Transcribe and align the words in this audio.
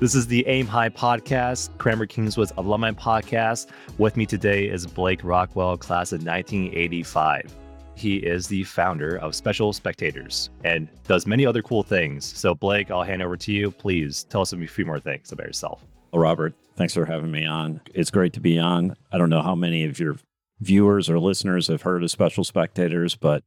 This 0.00 0.14
is 0.14 0.26
the 0.26 0.46
Aim 0.46 0.66
High 0.66 0.88
podcast, 0.88 1.76
Cranbrook 1.76 2.08
Kingswood's 2.08 2.54
alumni 2.56 2.90
podcast. 2.92 3.66
With 3.98 4.16
me 4.16 4.24
today 4.24 4.66
is 4.66 4.86
Blake 4.86 5.22
Rockwell, 5.22 5.76
class 5.76 6.12
of 6.12 6.24
1985. 6.24 7.54
He 7.96 8.16
is 8.16 8.46
the 8.46 8.64
founder 8.64 9.16
of 9.18 9.34
Special 9.34 9.74
Spectators 9.74 10.48
and 10.64 10.88
does 11.06 11.26
many 11.26 11.44
other 11.44 11.60
cool 11.60 11.82
things. 11.82 12.24
So, 12.24 12.54
Blake, 12.54 12.90
I'll 12.90 13.02
hand 13.02 13.20
over 13.20 13.36
to 13.36 13.52
you. 13.52 13.70
Please 13.70 14.24
tell 14.24 14.40
us 14.40 14.54
a 14.54 14.66
few 14.66 14.86
more 14.86 15.00
things 15.00 15.32
about 15.32 15.46
yourself. 15.46 15.84
Well, 16.12 16.22
Robert, 16.22 16.54
thanks 16.76 16.94
for 16.94 17.04
having 17.04 17.30
me 17.30 17.44
on. 17.44 17.82
It's 17.92 18.10
great 18.10 18.32
to 18.32 18.40
be 18.40 18.58
on. 18.58 18.96
I 19.12 19.18
don't 19.18 19.28
know 19.28 19.42
how 19.42 19.54
many 19.54 19.84
of 19.84 20.00
your 20.00 20.16
viewers 20.60 21.10
or 21.10 21.18
listeners 21.18 21.66
have 21.66 21.82
heard 21.82 22.02
of 22.02 22.10
Special 22.10 22.42
Spectators, 22.42 23.16
but 23.16 23.44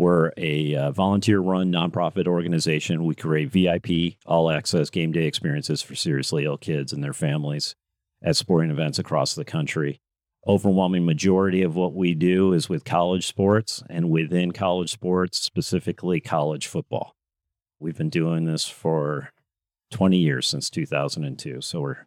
we're 0.00 0.32
a 0.38 0.74
uh, 0.74 0.90
volunteer 0.92 1.40
run 1.40 1.70
nonprofit 1.70 2.26
organization. 2.26 3.04
We 3.04 3.14
create 3.14 3.50
VIP, 3.50 4.16
all 4.24 4.50
access 4.50 4.88
game 4.88 5.12
day 5.12 5.26
experiences 5.26 5.82
for 5.82 5.94
seriously 5.94 6.46
ill 6.46 6.56
kids 6.56 6.94
and 6.94 7.04
their 7.04 7.12
families 7.12 7.76
at 8.22 8.36
sporting 8.36 8.70
events 8.70 8.98
across 8.98 9.34
the 9.34 9.44
country. 9.44 10.00
Overwhelming 10.46 11.04
majority 11.04 11.60
of 11.62 11.76
what 11.76 11.92
we 11.92 12.14
do 12.14 12.54
is 12.54 12.66
with 12.66 12.82
college 12.82 13.26
sports 13.26 13.82
and 13.90 14.08
within 14.08 14.52
college 14.52 14.90
sports, 14.90 15.38
specifically 15.38 16.18
college 16.18 16.66
football. 16.66 17.14
We've 17.78 17.98
been 17.98 18.08
doing 18.08 18.46
this 18.46 18.66
for 18.66 19.32
20 19.90 20.16
years 20.16 20.46
since 20.46 20.70
2002. 20.70 21.60
So 21.60 21.80
we're 21.82 22.06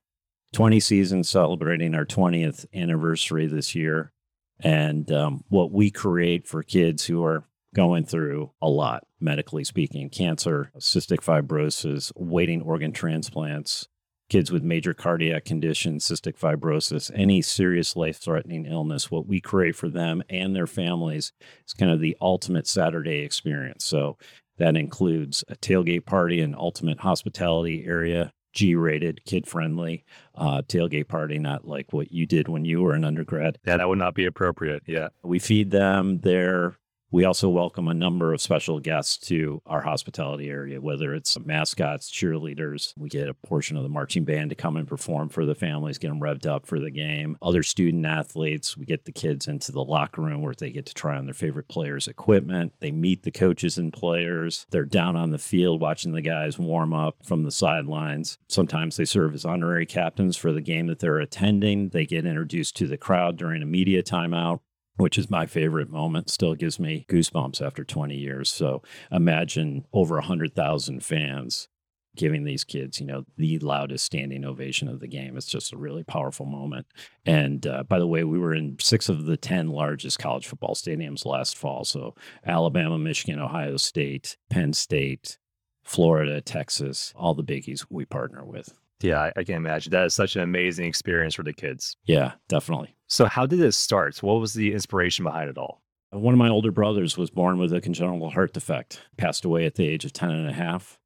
20 0.53 0.79
seasons 0.79 1.29
celebrating 1.29 1.93
our 1.93 2.05
20th 2.05 2.65
anniversary 2.73 3.45
this 3.45 3.75
year. 3.75 4.11
And 4.59 5.11
um, 5.11 5.43
what 5.49 5.71
we 5.71 5.91
create 5.91 6.47
for 6.47 6.63
kids 6.63 7.05
who 7.05 7.23
are 7.23 7.43
going 7.73 8.05
through 8.05 8.51
a 8.61 8.69
lot, 8.69 9.05
medically 9.19 9.63
speaking 9.63 10.09
cancer, 10.09 10.71
cystic 10.77 11.19
fibrosis, 11.19 12.11
waiting 12.15 12.61
organ 12.61 12.91
transplants, 12.91 13.87
kids 14.29 14.51
with 14.51 14.63
major 14.63 14.93
cardiac 14.93 15.45
conditions, 15.45 16.07
cystic 16.07 16.37
fibrosis, 16.39 17.11
any 17.13 17.41
serious 17.41 17.95
life 17.95 18.17
threatening 18.17 18.65
illness. 18.65 19.11
What 19.11 19.27
we 19.27 19.41
create 19.41 19.75
for 19.75 19.89
them 19.89 20.23
and 20.29 20.55
their 20.55 20.67
families 20.67 21.33
is 21.67 21.73
kind 21.73 21.91
of 21.91 21.99
the 21.99 22.17
ultimate 22.21 22.67
Saturday 22.67 23.19
experience. 23.19 23.85
So 23.85 24.17
that 24.57 24.77
includes 24.77 25.43
a 25.47 25.55
tailgate 25.55 26.05
party, 26.05 26.39
an 26.41 26.55
ultimate 26.55 26.99
hospitality 26.99 27.85
area. 27.85 28.31
G 28.53 28.75
rated, 28.75 29.25
kid 29.25 29.47
friendly 29.47 30.05
uh, 30.35 30.61
tailgate 30.67 31.07
party, 31.07 31.39
not 31.39 31.67
like 31.67 31.91
what 31.91 32.11
you 32.11 32.27
did 32.27 32.47
when 32.47 32.65
you 32.65 32.83
were 32.83 32.93
an 32.93 33.03
undergrad. 33.03 33.57
Yeah, 33.65 33.77
that 33.77 33.89
would 33.89 33.97
not 33.97 34.13
be 34.13 34.25
appropriate. 34.25 34.83
Yeah. 34.85 35.07
We 35.23 35.39
feed 35.39 35.71
them 35.71 36.19
their 36.19 36.77
we 37.13 37.25
also 37.25 37.47
welcome 37.47 37.87
a 37.87 37.93
number 37.93 38.33
of 38.33 38.41
special 38.41 38.79
guests 38.79 39.17
to 39.27 39.61
our 39.67 39.81
hospitality 39.81 40.49
area, 40.49 40.81
whether 40.81 41.13
it's 41.13 41.37
mascots, 41.39 42.09
cheerleaders. 42.09 42.91
We 42.97 43.07
get 43.07 43.29
a 43.29 43.35
portion 43.35 43.77
of 43.77 43.83
the 43.83 43.89
marching 43.89 44.25
band 44.25 44.49
to 44.49 44.55
come 44.55 44.75
and 44.77 44.87
perform 44.87 45.29
for 45.29 45.45
the 45.45 45.53
families, 45.53 45.99
get 45.99 46.07
them 46.07 46.19
revved 46.19 46.47
up 46.47 46.65
for 46.65 46.79
the 46.79 46.89
game. 46.89 47.37
Other 47.39 47.61
student 47.61 48.03
athletes, 48.03 48.75
we 48.75 48.87
get 48.87 49.05
the 49.05 49.11
kids 49.11 49.47
into 49.47 49.71
the 49.71 49.83
locker 49.83 50.23
room 50.23 50.41
where 50.41 50.55
they 50.55 50.71
get 50.71 50.87
to 50.87 50.93
try 50.95 51.15
on 51.15 51.25
their 51.25 51.35
favorite 51.35 51.67
players' 51.67 52.07
equipment. 52.07 52.73
They 52.79 52.91
meet 52.91 53.21
the 53.21 53.31
coaches 53.31 53.77
and 53.77 53.93
players. 53.93 54.65
They're 54.71 54.83
down 54.83 55.15
on 55.15 55.29
the 55.29 55.37
field 55.37 55.81
watching 55.81 56.13
the 56.13 56.21
guys 56.23 56.57
warm 56.57 56.95
up 56.95 57.17
from 57.23 57.43
the 57.43 57.51
sidelines. 57.51 58.39
Sometimes 58.47 58.97
they 58.97 59.05
serve 59.05 59.35
as 59.35 59.45
honorary 59.45 59.85
captains 59.85 60.35
for 60.35 60.51
the 60.51 60.61
game 60.61 60.87
that 60.87 60.97
they're 60.97 61.19
attending. 61.19 61.89
They 61.89 62.07
get 62.07 62.25
introduced 62.25 62.75
to 62.77 62.87
the 62.87 62.97
crowd 62.97 63.37
during 63.37 63.61
a 63.61 63.67
media 63.67 64.01
timeout 64.01 64.61
which 64.97 65.17
is 65.17 65.29
my 65.29 65.45
favorite 65.45 65.89
moment, 65.89 66.29
still 66.29 66.55
gives 66.55 66.79
me 66.79 67.05
goosebumps 67.09 67.65
after 67.65 67.83
20 67.83 68.15
years. 68.15 68.49
So 68.49 68.81
imagine 69.11 69.85
over 69.93 70.15
100,000 70.15 71.03
fans 71.03 71.67
giving 72.15 72.43
these 72.43 72.63
kids, 72.63 72.99
you 72.99 73.07
know, 73.07 73.25
the 73.37 73.57
loudest 73.59 74.05
standing 74.05 74.45
ovation 74.45 74.87
of 74.87 74.99
the 74.99 75.07
game. 75.07 75.35
It's 75.35 75.47
just 75.47 75.73
a 75.73 75.77
really 75.77 76.03
powerful 76.03 76.45
moment. 76.45 76.85
And 77.25 77.65
uh, 77.65 77.83
by 77.83 77.99
the 77.99 78.07
way, 78.07 78.23
we 78.23 78.37
were 78.37 78.53
in 78.53 78.77
six 78.79 79.09
of 79.09 79.25
the 79.25 79.37
10 79.37 79.69
largest 79.69 80.19
college 80.19 80.45
football 80.45 80.75
stadiums 80.75 81.25
last 81.25 81.57
fall. 81.57 81.85
So 81.85 82.13
Alabama, 82.45 82.99
Michigan, 82.99 83.39
Ohio 83.39 83.77
State, 83.77 84.37
Penn 84.49 84.73
State, 84.73 85.37
Florida, 85.83 86.39
Texas, 86.39 87.13
all 87.15 87.33
the 87.33 87.43
biggies 87.43 87.85
we 87.89 88.05
partner 88.05 88.45
with. 88.45 88.73
Yeah, 89.01 89.31
I 89.35 89.43
can 89.43 89.55
imagine. 89.55 89.91
That 89.91 90.05
is 90.05 90.13
such 90.13 90.37
an 90.37 90.43
amazing 90.43 90.85
experience 90.85 91.35
for 91.35 91.43
the 91.43 91.51
kids. 91.51 91.97
Yeah, 92.05 92.33
definitely. 92.47 92.95
So, 93.13 93.25
how 93.25 93.45
did 93.45 93.59
this 93.59 93.77
start? 93.77 94.23
What 94.23 94.41
was 94.41 94.55
the 94.55 94.73
inspiration 94.73 95.23
behind 95.23 95.47
it 95.47 95.55
all? 95.59 95.83
Uh, 96.11 96.17
one 96.17 96.33
of 96.33 96.39
my 96.39 96.49
older 96.49 96.71
brothers 96.71 97.15
was 97.15 97.29
born 97.29 97.59
with 97.59 97.71
a 97.71 97.79
congenital 97.79 98.31
heart 98.31 98.53
defect, 98.53 99.01
passed 99.17 99.45
away 99.45 99.67
at 99.67 99.75
the 99.75 99.87
age 99.87 100.03
of 100.03 100.13
10 100.13 100.31
and 100.31 100.49
a 100.49 100.53
half 100.53 100.97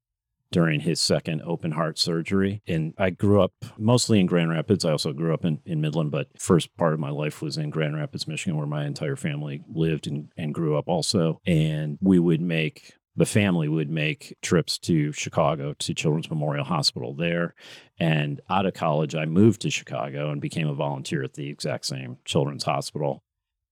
during 0.49 0.79
his 0.79 1.01
second 1.01 1.41
open 1.41 1.73
heart 1.73 1.99
surgery. 1.99 2.61
And 2.65 2.93
I 2.97 3.09
grew 3.09 3.41
up 3.41 3.51
mostly 3.77 4.21
in 4.21 4.25
Grand 4.25 4.51
Rapids. 4.51 4.85
I 4.85 4.91
also 4.91 5.11
grew 5.11 5.33
up 5.33 5.43
in, 5.43 5.59
in 5.65 5.81
Midland, 5.81 6.11
but 6.11 6.29
first 6.39 6.77
part 6.77 6.93
of 6.93 6.99
my 7.01 7.09
life 7.09 7.41
was 7.41 7.57
in 7.57 7.71
Grand 7.71 7.97
Rapids, 7.97 8.25
Michigan, 8.25 8.55
where 8.55 8.65
my 8.65 8.85
entire 8.85 9.17
family 9.17 9.65
lived 9.67 10.07
and, 10.07 10.29
and 10.37 10.53
grew 10.53 10.77
up 10.77 10.87
also. 10.87 11.41
And 11.45 11.97
we 12.01 12.19
would 12.19 12.39
make 12.39 12.93
the 13.17 13.25
family 13.25 13.67
would 13.67 13.89
make 13.89 14.37
trips 14.41 14.77
to 14.77 15.11
Chicago 15.11 15.73
to 15.79 15.93
Children's 15.93 16.29
Memorial 16.29 16.63
Hospital 16.63 17.13
there. 17.13 17.55
And 17.99 18.39
out 18.49 18.67
of 18.67 18.75
college, 18.75 19.15
I 19.15 19.25
moved 19.25 19.61
to 19.61 19.71
Chicago 19.71 20.29
and 20.29 20.39
became 20.39 20.67
a 20.67 20.75
volunteer 20.75 21.23
at 21.23 21.33
the 21.33 21.49
exact 21.49 21.87
same 21.87 22.17
children's 22.23 22.63
hospital 22.63 23.23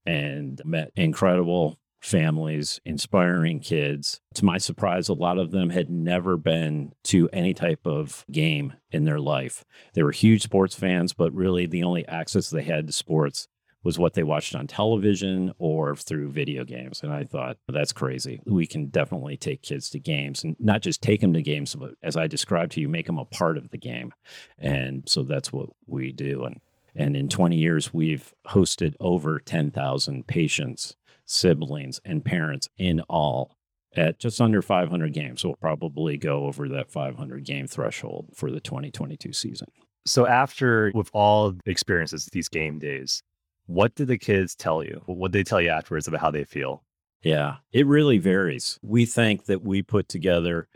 and 0.05 0.61
met 0.65 0.91
incredible 0.95 1.79
families, 2.01 2.79
inspiring 2.85 3.59
kids. 3.59 4.21
To 4.35 4.45
my 4.45 4.57
surprise, 4.57 5.09
a 5.09 5.13
lot 5.13 5.37
of 5.37 5.51
them 5.51 5.69
had 5.69 5.89
never 5.89 6.37
been 6.37 6.93
to 7.05 7.29
any 7.31 7.53
type 7.53 7.85
of 7.85 8.25
game 8.31 8.73
in 8.91 9.05
their 9.05 9.19
life. 9.19 9.63
They 9.93 10.03
were 10.03 10.11
huge 10.11 10.43
sports 10.43 10.75
fans, 10.75 11.13
but 11.13 11.33
really 11.33 11.65
the 11.65 11.83
only 11.83 12.07
access 12.07 12.49
they 12.49 12.63
had 12.63 12.87
to 12.87 12.93
sports 12.93 13.47
was 13.85 13.99
what 13.99 14.15
they 14.15 14.23
watched 14.23 14.55
on 14.55 14.65
television 14.65 15.53
or 15.59 15.95
through 15.95 16.31
video 16.31 16.65
games. 16.65 17.01
And 17.03 17.13
I 17.13 17.23
thought, 17.23 17.57
that's 17.69 17.93
crazy. 17.93 18.41
We 18.45 18.65
can 18.65 18.87
definitely 18.87 19.37
take 19.37 19.61
kids 19.61 19.91
to 19.91 19.99
games 19.99 20.43
and 20.43 20.55
not 20.59 20.81
just 20.81 21.03
take 21.03 21.21
them 21.21 21.33
to 21.33 21.41
games, 21.43 21.75
but 21.75 21.93
as 22.01 22.17
I 22.17 22.25
described 22.25 22.73
to 22.73 22.81
you, 22.81 22.89
make 22.89 23.05
them 23.05 23.19
a 23.19 23.25
part 23.25 23.57
of 23.57 23.69
the 23.69 23.77
game. 23.77 24.11
And 24.57 25.07
so 25.07 25.21
that's 25.21 25.53
what 25.53 25.69
we 25.85 26.11
do. 26.11 26.43
And 26.43 26.59
and 26.95 27.15
in 27.17 27.27
20 27.27 27.57
years, 27.57 27.93
we've 27.93 28.33
hosted 28.47 28.95
over 29.01 29.39
10,000 29.39 30.27
patients, 30.27 30.95
siblings, 31.25 31.99
and 32.05 32.23
parents 32.23 32.69
in 32.77 33.01
all 33.01 33.57
at 33.97 34.17
just 34.17 34.39
under 34.39 34.61
500 34.61 35.13
games. 35.13 35.43
We'll 35.43 35.55
probably 35.55 36.17
go 36.17 36.45
over 36.45 36.69
that 36.69 36.89
500 36.89 37.43
game 37.43 37.67
threshold 37.67 38.29
for 38.33 38.49
the 38.49 38.61
2022 38.61 39.33
season. 39.33 39.67
So, 40.05 40.25
after 40.25 40.91
with 40.93 41.09
all 41.13 41.55
experiences, 41.65 42.29
these 42.31 42.47
game 42.47 42.79
days, 42.79 43.23
what 43.65 43.95
did 43.95 44.07
the 44.07 44.17
kids 44.17 44.55
tell 44.55 44.83
you? 44.83 45.01
What 45.05 45.31
did 45.31 45.39
they 45.39 45.49
tell 45.49 45.61
you 45.61 45.69
afterwards 45.69 46.07
about 46.07 46.21
how 46.21 46.31
they 46.31 46.43
feel? 46.43 46.83
Yeah, 47.21 47.57
it 47.71 47.87
really 47.87 48.19
varies. 48.19 48.79
We 48.83 49.05
think 49.05 49.45
that 49.45 49.63
we 49.63 49.81
put 49.81 50.07
together 50.07 50.67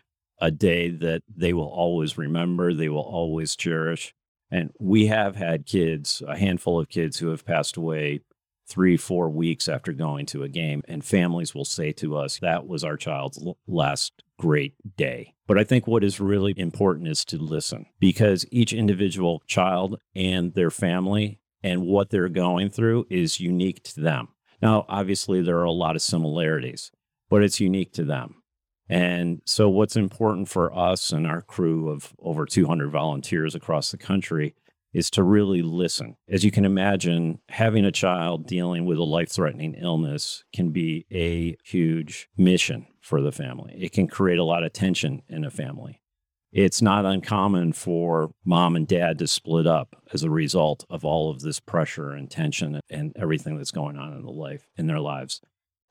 a 0.41 0.51
day 0.51 0.89
that 0.89 1.21
they 1.33 1.53
will 1.53 1.67
always 1.67 2.17
remember, 2.17 2.73
they 2.73 2.89
will 2.89 3.01
always 3.01 3.55
cherish. 3.55 4.13
And 4.49 4.71
we 4.79 5.07
have 5.07 5.35
had 5.35 5.67
kids, 5.67 6.23
a 6.27 6.37
handful 6.37 6.79
of 6.79 6.89
kids 6.89 7.19
who 7.19 7.27
have 7.27 7.45
passed 7.45 7.77
away 7.77 8.21
three, 8.67 8.97
four 8.97 9.29
weeks 9.29 9.67
after 9.67 9.91
going 9.93 10.25
to 10.27 10.43
a 10.43 10.49
game. 10.49 10.81
And 10.87 11.03
families 11.03 11.53
will 11.53 11.65
say 11.65 11.91
to 11.93 12.15
us, 12.15 12.39
that 12.39 12.67
was 12.67 12.83
our 12.83 12.97
child's 12.97 13.43
last 13.67 14.23
great 14.37 14.73
day. 14.95 15.33
But 15.47 15.57
I 15.57 15.63
think 15.63 15.87
what 15.87 16.03
is 16.03 16.19
really 16.19 16.53
important 16.57 17.07
is 17.07 17.25
to 17.25 17.37
listen 17.37 17.87
because 17.99 18.45
each 18.51 18.71
individual 18.73 19.41
child 19.47 19.99
and 20.15 20.53
their 20.53 20.71
family 20.71 21.39
and 21.63 21.85
what 21.85 22.09
they're 22.09 22.29
going 22.29 22.69
through 22.69 23.05
is 23.09 23.39
unique 23.39 23.83
to 23.83 24.01
them. 24.01 24.29
Now, 24.61 24.85
obviously, 24.89 25.41
there 25.41 25.57
are 25.57 25.65
a 25.65 25.71
lot 25.71 25.95
of 25.95 26.01
similarities, 26.01 26.91
but 27.29 27.43
it's 27.43 27.59
unique 27.59 27.93
to 27.93 28.03
them. 28.03 28.35
And 28.89 29.41
so, 29.45 29.69
what's 29.69 29.95
important 29.95 30.49
for 30.49 30.75
us 30.75 31.11
and 31.11 31.27
our 31.27 31.41
crew 31.41 31.89
of 31.89 32.13
over 32.19 32.45
200 32.45 32.89
volunteers 32.89 33.55
across 33.55 33.91
the 33.91 33.97
country 33.97 34.55
is 34.91 35.11
to 35.11 35.23
really 35.23 35.61
listen. 35.61 36.15
As 36.27 36.43
you 36.43 36.49
can 36.49 36.65
imagine, 36.65 37.39
having 37.49 37.85
a 37.85 37.91
child 37.91 38.47
dealing 38.47 38.85
with 38.85 38.97
a 38.97 39.03
life 39.03 39.29
threatening 39.29 39.75
illness 39.75 40.43
can 40.53 40.71
be 40.71 41.05
a 41.11 41.55
huge 41.63 42.27
mission 42.35 42.87
for 42.99 43.21
the 43.21 43.31
family. 43.31 43.75
It 43.79 43.91
can 43.91 44.07
create 44.07 44.39
a 44.39 44.43
lot 44.43 44.63
of 44.63 44.73
tension 44.73 45.21
in 45.29 45.45
a 45.45 45.51
family 45.51 46.01
it's 46.51 46.81
not 46.81 47.05
uncommon 47.05 47.73
for 47.73 48.31
mom 48.43 48.75
and 48.75 48.87
dad 48.87 49.19
to 49.19 49.27
split 49.27 49.67
up 49.67 49.95
as 50.13 50.23
a 50.23 50.29
result 50.29 50.85
of 50.89 51.05
all 51.05 51.29
of 51.29 51.41
this 51.41 51.59
pressure 51.59 52.11
and 52.11 52.31
tension 52.31 52.79
and 52.89 53.13
everything 53.15 53.57
that's 53.57 53.71
going 53.71 53.97
on 53.97 54.13
in 54.13 54.23
the 54.23 54.31
life 54.31 54.67
in 54.77 54.87
their 54.87 54.99
lives. 54.99 55.41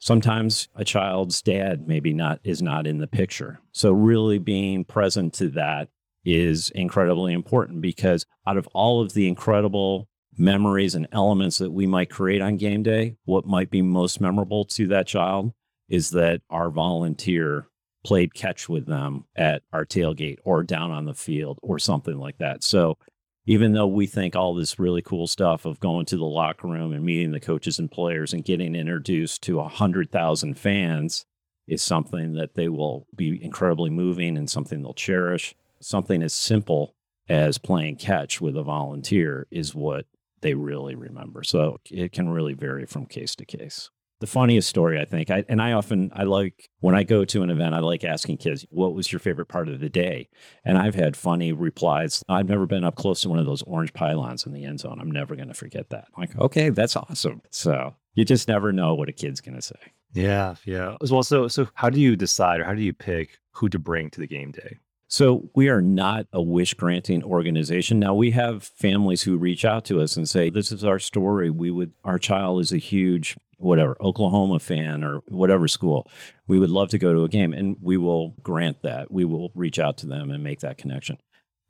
Sometimes 0.00 0.68
a 0.74 0.84
child's 0.84 1.42
dad 1.42 1.86
maybe 1.88 2.12
not 2.12 2.40
is 2.44 2.62
not 2.62 2.86
in 2.86 2.98
the 2.98 3.06
picture. 3.06 3.60
So 3.72 3.92
really 3.92 4.38
being 4.38 4.84
present 4.84 5.34
to 5.34 5.48
that 5.50 5.88
is 6.24 6.70
incredibly 6.70 7.32
important 7.32 7.80
because 7.80 8.26
out 8.46 8.56
of 8.56 8.68
all 8.68 9.00
of 9.00 9.12
the 9.12 9.28
incredible 9.28 10.08
memories 10.36 10.94
and 10.94 11.08
elements 11.12 11.58
that 11.58 11.72
we 11.72 11.86
might 11.86 12.10
create 12.10 12.40
on 12.40 12.56
game 12.56 12.82
day, 12.82 13.16
what 13.24 13.46
might 13.46 13.70
be 13.70 13.82
most 13.82 14.20
memorable 14.20 14.64
to 14.64 14.86
that 14.88 15.06
child 15.06 15.52
is 15.88 16.10
that 16.10 16.42
our 16.50 16.70
volunteer 16.70 17.66
played 18.04 18.34
catch 18.34 18.68
with 18.68 18.86
them 18.86 19.24
at 19.36 19.62
our 19.72 19.84
tailgate 19.84 20.38
or 20.44 20.62
down 20.62 20.90
on 20.90 21.04
the 21.04 21.14
field 21.14 21.58
or 21.62 21.78
something 21.78 22.18
like 22.18 22.38
that. 22.38 22.62
So 22.62 22.98
even 23.46 23.72
though 23.72 23.86
we 23.86 24.06
think 24.06 24.36
all 24.36 24.54
this 24.54 24.78
really 24.78 25.02
cool 25.02 25.26
stuff 25.26 25.64
of 25.64 25.80
going 25.80 26.06
to 26.06 26.16
the 26.16 26.24
locker 26.24 26.68
room 26.68 26.92
and 26.92 27.04
meeting 27.04 27.32
the 27.32 27.40
coaches 27.40 27.78
and 27.78 27.90
players 27.90 28.32
and 28.32 28.44
getting 28.44 28.74
introduced 28.74 29.42
to 29.42 29.60
a 29.60 29.68
hundred 29.68 30.10
thousand 30.10 30.58
fans 30.58 31.24
is 31.66 31.82
something 31.82 32.34
that 32.34 32.54
they 32.54 32.68
will 32.68 33.06
be 33.14 33.42
incredibly 33.42 33.90
moving 33.90 34.36
and 34.36 34.50
something 34.50 34.82
they'll 34.82 34.94
cherish. 34.94 35.54
Something 35.80 36.22
as 36.22 36.34
simple 36.34 36.94
as 37.28 37.58
playing 37.58 37.96
catch 37.96 38.40
with 38.40 38.56
a 38.56 38.62
volunteer 38.62 39.46
is 39.50 39.74
what 39.74 40.06
they 40.40 40.54
really 40.54 40.94
remember. 40.94 41.42
So 41.42 41.78
it 41.90 42.12
can 42.12 42.28
really 42.28 42.54
vary 42.54 42.86
from 42.86 43.06
case 43.06 43.34
to 43.36 43.44
case 43.44 43.90
the 44.20 44.26
funniest 44.26 44.68
story 44.68 45.00
I 45.00 45.04
think. 45.04 45.30
I, 45.30 45.44
and 45.48 45.62
I 45.62 45.72
often 45.72 46.10
I 46.14 46.24
like 46.24 46.68
when 46.80 46.94
I 46.94 47.02
go 47.02 47.24
to 47.24 47.42
an 47.42 47.50
event, 47.50 47.74
I 47.74 47.78
like 47.78 48.04
asking 48.04 48.38
kids, 48.38 48.66
"What 48.70 48.94
was 48.94 49.12
your 49.12 49.20
favorite 49.20 49.46
part 49.46 49.68
of 49.68 49.80
the 49.80 49.88
day?" 49.88 50.28
And 50.64 50.76
I've 50.78 50.94
had 50.94 51.16
funny 51.16 51.52
replies. 51.52 52.22
I've 52.28 52.48
never 52.48 52.66
been 52.66 52.84
up 52.84 52.96
close 52.96 53.20
to 53.22 53.28
one 53.28 53.38
of 53.38 53.46
those 53.46 53.62
orange 53.62 53.92
pylons 53.92 54.46
in 54.46 54.52
the 54.52 54.64
end 54.64 54.80
zone. 54.80 54.98
I'm 55.00 55.10
never 55.10 55.36
going 55.36 55.48
to 55.48 55.54
forget 55.54 55.90
that. 55.90 56.06
I'm 56.16 56.22
like, 56.22 56.38
okay, 56.38 56.70
that's 56.70 56.96
awesome. 56.96 57.42
So 57.50 57.94
you 58.14 58.24
just 58.24 58.48
never 58.48 58.72
know 58.72 58.94
what 58.94 59.08
a 59.08 59.12
kid's 59.12 59.40
going 59.40 59.56
to 59.56 59.62
say. 59.62 59.78
Yeah, 60.12 60.56
yeah. 60.64 60.96
Well, 61.10 61.22
so 61.22 61.48
so 61.48 61.68
how 61.74 61.90
do 61.90 62.00
you 62.00 62.16
decide 62.16 62.60
or 62.60 62.64
how 62.64 62.74
do 62.74 62.82
you 62.82 62.92
pick 62.92 63.38
who 63.52 63.68
to 63.68 63.78
bring 63.78 64.10
to 64.10 64.20
the 64.20 64.26
game 64.26 64.52
day? 64.52 64.78
So 65.08 65.50
we 65.54 65.68
are 65.68 65.80
not 65.80 66.26
a 66.32 66.42
wish 66.42 66.74
granting 66.74 67.24
organization. 67.24 67.98
Now 67.98 68.14
we 68.14 68.30
have 68.32 68.62
families 68.62 69.22
who 69.22 69.38
reach 69.38 69.64
out 69.64 69.84
to 69.86 70.00
us 70.00 70.16
and 70.16 70.28
say, 70.28 70.50
"This 70.50 70.70
is 70.70 70.84
our 70.84 70.98
story. 70.98 71.50
We 71.50 71.70
would 71.70 71.92
our 72.04 72.18
child 72.18 72.60
is 72.60 72.72
a 72.72 72.78
huge 72.78 73.36
whatever 73.58 73.96
Oklahoma 74.00 74.60
fan 74.60 75.04
or 75.04 75.20
whatever 75.28 75.68
school, 75.68 76.08
we 76.46 76.58
would 76.58 76.70
love 76.70 76.88
to 76.90 76.98
go 76.98 77.12
to 77.12 77.24
a 77.24 77.28
game 77.28 77.52
and 77.52 77.76
we 77.80 77.96
will 77.96 78.34
grant 78.42 78.82
that. 78.82 79.10
We 79.10 79.24
will 79.24 79.50
reach 79.54 79.78
out 79.78 79.98
to 79.98 80.06
them 80.06 80.30
and 80.30 80.42
make 80.42 80.60
that 80.60 80.78
connection. 80.78 81.18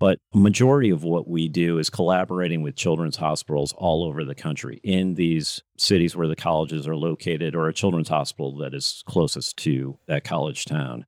But 0.00 0.20
a 0.32 0.38
majority 0.38 0.90
of 0.90 1.02
what 1.02 1.26
we 1.26 1.48
do 1.48 1.78
is 1.78 1.90
collaborating 1.90 2.62
with 2.62 2.76
children's 2.76 3.16
hospitals 3.16 3.74
all 3.76 4.04
over 4.04 4.24
the 4.24 4.34
country 4.34 4.80
in 4.84 5.14
these 5.14 5.60
cities 5.76 6.14
where 6.14 6.28
the 6.28 6.36
colleges 6.36 6.86
are 6.86 6.94
located 6.94 7.56
or 7.56 7.66
a 7.66 7.74
children's 7.74 8.08
hospital 8.08 8.56
that 8.58 8.74
is 8.74 9.02
closest 9.06 9.56
to 9.58 9.98
that 10.06 10.22
college 10.22 10.66
town. 10.66 11.04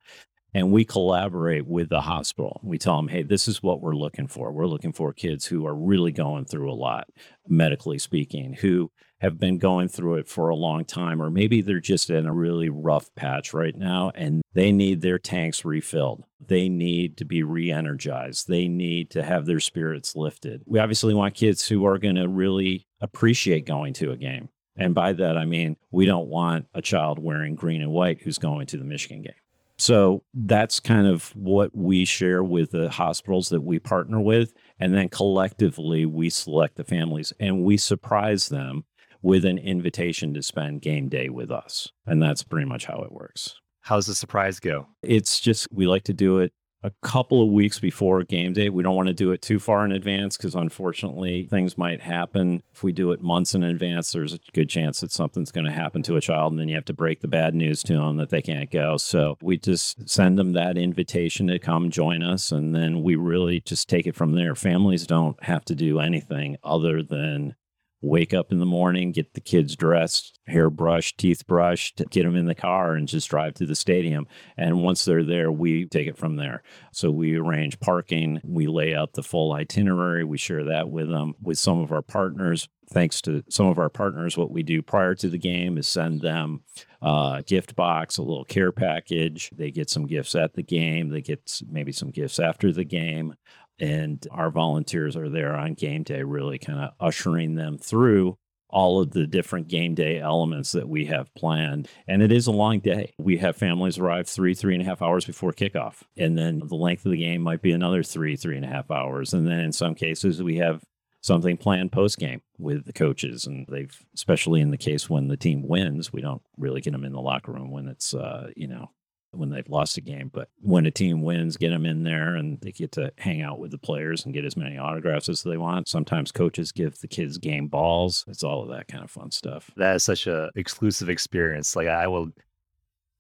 And 0.53 0.73
we 0.73 0.85
collaborate 0.85 1.67
with 1.67 1.89
the 1.89 2.01
hospital. 2.01 2.61
We 2.63 2.79
tell 2.79 2.97
them, 2.97 3.09
hey, 3.09 3.23
this 3.23 3.47
is 3.47 3.63
what 3.63 3.81
we're 3.81 3.95
looking 3.95 4.27
for. 4.27 4.53
We're 4.53 4.67
looking 4.67 4.93
for 4.93 5.13
kids 5.13 5.47
who 5.47 5.67
are 5.67 5.75
really 5.75 6.13
going 6.13 6.47
through 6.47 6.71
a 6.71 6.75
lot, 6.75 7.09
medically 7.49 7.99
speaking, 7.99 8.55
who 8.55 8.91
have 9.21 9.39
been 9.39 9.59
going 9.59 9.89
through 9.89 10.15
it 10.15 10.29
for 10.29 10.49
a 10.49 10.57
long 10.57 10.85
time, 10.85 11.21
or 11.21 11.31
maybe 11.31 11.61
they're 11.61 11.79
just 11.79 12.09
in 12.09 12.27
a 12.27 12.33
really 12.33 12.71
rough 12.71 13.15
patch 13.15 13.53
right 13.53 13.77
now 13.77 14.11
and 14.15 14.43
they 14.55 14.73
need 14.73 15.03
their 15.03 15.19
tanks 15.19 15.65
refilled. 15.65 16.25
They 16.41 16.69
need 16.69 17.19
to 17.19 17.25
be 17.25 17.43
re 17.43 17.71
energized. 17.71 18.49
They 18.49 18.67
need 18.67 19.11
to 19.11 19.23
have 19.23 19.47
their 19.47 19.61
spirits 19.61 20.17
lifted. 20.17 20.63
We 20.67 20.79
obviously 20.79 21.15
want 21.15 21.35
kids 21.35 21.69
who 21.69 21.85
are 21.85 21.99
going 21.99 22.17
to 22.17 22.29
really 22.29 22.87
appreciate 23.01 23.67
going 23.67 23.93
to 23.95 24.11
a 24.11 24.17
game. 24.17 24.49
And 24.77 24.95
by 24.95 25.13
that, 25.13 25.37
I 25.37 25.45
mean, 25.45 25.77
we 25.91 26.07
don't 26.07 26.29
want 26.29 26.67
a 26.73 26.81
child 26.81 27.19
wearing 27.19 27.55
green 27.55 27.83
and 27.83 27.93
white 27.93 28.23
who's 28.23 28.39
going 28.39 28.67
to 28.69 28.79
the 28.79 28.85
Michigan 28.85 29.23
game. 29.23 29.35
So 29.81 30.25
that's 30.35 30.79
kind 30.79 31.07
of 31.07 31.35
what 31.35 31.75
we 31.75 32.05
share 32.05 32.45
with 32.45 32.73
the 32.73 32.91
hospitals 32.91 33.49
that 33.49 33.63
we 33.63 33.79
partner 33.79 34.21
with. 34.21 34.53
And 34.79 34.93
then 34.93 35.09
collectively, 35.09 36.05
we 36.05 36.29
select 36.29 36.77
the 36.77 36.85
families 36.85 37.33
and 37.41 37.65
we 37.65 37.79
surprise 37.79 38.51
them 38.51 38.85
with 39.23 39.47
an 39.47 39.57
invitation 39.57 40.35
to 40.35 40.43
spend 40.43 40.83
game 40.83 41.09
day 41.09 41.31
with 41.31 41.51
us. 41.51 41.89
And 42.07 42.23
that's 42.23 42.43
pretty 42.43 42.69
much 42.69 42.85
how 42.85 43.03
it 43.03 43.13
works. 43.13 43.55
How's 43.81 44.07
the 44.07 44.15
surprise 44.15 44.61
go? 44.61 44.87
It's 45.03 45.41
just, 45.41 45.67
we 45.73 45.87
like 45.87 46.05
to 46.05 46.13
do 46.13 46.41
it 46.41 46.53
a 46.83 46.91
couple 47.03 47.43
of 47.43 47.51
weeks 47.51 47.79
before 47.79 48.23
game 48.23 48.53
day. 48.53 48.71
We 48.71 48.83
don't 48.83 48.97
want 48.97 49.09
to 49.09 49.15
do 49.15 49.33
it 49.33 49.43
too 49.43 49.59
far 49.59 49.85
in 49.85 49.93
advance 49.93 50.37
because 50.37 50.55
unfortunately 50.55 51.47
things 51.51 51.77
might 51.77 52.01
happen. 52.01 52.63
If 52.73 52.83
we 52.83 52.93
do 52.93 53.13
it 53.13 53.21
months 53.21 53.55
in 53.55 53.63
advance, 53.63 54.13
there's 54.13 54.33
a 54.33 54.41
good 54.53 54.69
chance 54.69 55.01
that 55.01 55.13
something's 55.13 55.53
going 55.53 55.67
to 55.67 55.73
happen 55.73 56.03
to 56.05 56.17
a 56.17 56.21
child 56.21 56.53
and 56.53 56.61
then 56.61 56.69
you 56.69 56.75
have 56.75 56.85
to 56.87 56.95
break 56.95 57.21
the 57.21 57.29
bad 57.29 57.55
news 57.55 57.83
to 57.85 57.95
them 57.95 58.17
that 58.17 58.31
they 58.31 58.43
can't 58.43 58.71
go. 58.71 58.97
So 58.97 59.37
we 59.43 59.59
just 59.59 60.09
send 60.09 60.39
them 60.39 60.53
that 60.53 60.79
invitation 60.79 61.49
to 61.49 61.59
come 61.59 61.91
join 61.91 62.23
us 62.23 62.51
and 62.51 62.75
then 62.75 63.03
we 63.03 63.15
really 63.15 63.61
just 63.61 63.89
take 63.89 64.07
it 64.07 64.17
from 64.17 64.33
there. 64.33 64.55
Families 64.55 65.07
don't 65.07 65.43
have 65.45 65.65
to 65.67 65.75
do 65.75 66.01
anything 66.01 66.57
other 66.65 67.03
than 67.03 67.57
wake 68.03 68.33
up 68.33 68.51
in 68.51 68.59
the 68.59 68.67
morning, 68.67 69.13
get 69.13 69.35
the 69.35 69.41
kids 69.41 69.77
dressed, 69.77 70.39
hair 70.47 70.71
brushed, 70.71 71.19
teeth 71.19 71.47
brushed, 71.47 72.03
get 72.11 72.25
them 72.25 72.37
in 72.37 72.47
the 72.47 72.55
car 72.55 72.95
and 72.95 73.07
just 73.09 73.29
drive 73.29 73.55
to 73.55 73.67
the 73.67 73.75
stadium. 73.75 74.27
And 74.57 74.83
once 74.83 75.05
they're 75.05 75.25
there, 75.25 75.53
we 75.53 75.87
take 75.87 76.07
it 76.07 76.17
from 76.17 76.37
there. 76.37 76.63
So 76.93 77.11
we 77.11 77.37
arrange 77.37 77.79
parking, 77.81 78.41
we 78.43 78.67
lay 78.67 78.95
out 78.95 79.13
the 79.13 79.23
full 79.23 79.53
itinerary, 79.53 80.25
we 80.25 80.39
share 80.39 80.65
that 80.65 80.89
with 80.89 81.11
them, 81.11 81.35
with 81.43 81.59
some 81.59 81.81
of 81.81 81.93
our 81.93 82.03
partners. 82.03 82.69
Thanks 82.93 83.21
to 83.23 83.45
some 83.49 83.67
of 83.67 83.79
our 83.79 83.89
partners, 83.89 84.37
what 84.37 84.51
we 84.51 84.65
do 84.65 84.83
prior 84.83 85.15
to 85.17 85.29
the 85.29 85.39
game 85.39 85.79
is 85.79 85.87
send 85.87 86.23
them 86.23 86.63
uh, 87.01 87.37
a 87.39 87.45
gift 87.47 87.77
box, 87.77 88.19
a 88.19 88.23
little 88.23 88.45
care 88.45 88.73
package. 88.73 89.49
They 89.57 89.71
get 89.71 89.89
some 89.89 90.07
gifts 90.07 90.35
at 90.35 90.55
the 90.55 90.63
game. 90.65 91.11
They 91.11 91.21
get 91.21 91.61
maybe 91.71 91.93
some 91.93 92.11
gifts 92.11 92.41
after 92.41 92.73
the 92.73 92.85
game 92.85 93.35
and 93.81 94.25
our 94.31 94.51
volunteers 94.51 95.17
are 95.17 95.29
there 95.29 95.57
on 95.57 95.75
game 95.75 96.03
day 96.03 96.23
really 96.23 96.59
kind 96.59 96.79
of 96.79 96.91
ushering 97.01 97.55
them 97.55 97.79
through 97.79 98.37
all 98.73 99.01
of 99.01 99.11
the 99.11 99.27
different 99.27 99.69
game 99.69 99.95
day 99.95 100.19
elements 100.19 100.73
that 100.73 100.89
we 100.89 101.07
have 101.07 101.35
planned. 101.35 101.89
And 102.07 102.23
it 102.23 102.33
is 102.33 102.47
a 102.47 102.53
long 102.53 102.81
day. 102.81 103.15
We 103.19 103.39
have 103.39 103.57
families 103.57 103.99
arrive 103.99 104.29
three, 104.29 104.55
three 104.55 104.75
and 104.75 104.83
a 104.83 104.87
half 104.87 105.03
hours 105.03 105.25
before 105.25 105.53
kickoff. 105.53 106.03
And 106.17 106.39
then 106.39 106.61
the 106.65 106.77
length 106.77 107.05
of 107.05 107.13
the 107.13 107.19
game 107.19 107.43
might 107.43 107.63
be 107.63 107.73
another 107.73 108.03
three, 108.03 108.37
three 108.37 108.57
and 108.57 108.65
a 108.65 108.69
half 108.69 108.91
hours. 108.91 109.35
And 109.35 109.47
then 109.47 109.61
in 109.61 109.73
some 109.73 109.95
cases, 109.95 110.43
we 110.43 110.59
have 110.59 110.85
something 111.21 111.57
planned 111.57 111.93
post 111.93 112.19
game 112.19 112.43
with 112.59 112.87
the 112.87 112.93
coaches. 112.93 113.45
And 113.45 113.67
they've, 113.69 113.99
especially 114.15 114.61
in 114.61 114.71
the 114.71 114.79
case 114.79 115.11
when 115.11 115.29
the 115.29 115.37
team 115.37 115.67
wins, 115.67 116.13
we 116.13 116.21
don't 116.21 116.43
really 116.57 116.81
get 116.81 116.93
them 116.93 117.05
in 117.05 117.13
the 117.13 117.21
locker 117.21 117.53
room 117.53 117.71
when 117.71 117.89
it's, 117.89 118.15
uh, 118.15 118.51
you 118.57 118.69
know, 118.69 118.91
when 119.33 119.51
they've 119.51 119.69
lost 119.69 119.97
a 119.97 120.01
game. 120.01 120.31
But 120.33 120.49
when 120.61 120.87
a 120.87 120.91
team 120.91 121.23
wins, 121.23 121.57
get 121.57 121.71
them 121.71 121.87
in 121.87 122.03
there 122.03 122.35
and 122.35 122.61
they 122.61 122.73
get 122.73 122.93
to 122.93 123.13
hang 123.19 123.43
out 123.43 123.59
with 123.59 123.71
the 123.71 123.79
players 123.79 124.25
and 124.25 124.35
get 124.35 124.45
as 124.45 124.57
many 124.57 124.79
autographs 124.79 125.29
as 125.29 125.43
they 125.43 125.57
want. 125.57 125.89
Sometimes 125.89 126.33
coaches 126.33 126.73
give 126.73 126.99
the 127.01 127.09
kids 127.09 127.39
game 127.39 127.69
balls. 127.69 128.25
It's 128.29 128.43
all 128.43 128.63
of 128.63 128.69
that 128.71 128.89
kind 128.89 129.05
of 129.05 129.11
fun 129.11 129.31
stuff. 129.31 129.71
That 129.77 129.97
is 129.97 130.05
such 130.05 130.27
a 130.27 130.51
exclusive 130.57 131.09
experience. 131.09 131.77
Like 131.77 131.89
I 131.89 132.07
will, 132.09 132.31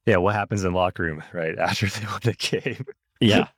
yeah. 0.06 0.16
What 0.16 0.34
happens 0.34 0.64
in 0.64 0.72
locker 0.72 1.04
room 1.04 1.22
right 1.32 1.58
after 1.58 1.86
they 1.86 2.06
win 2.06 2.20
the 2.22 2.32
game? 2.34 2.84
yeah. 3.20 3.48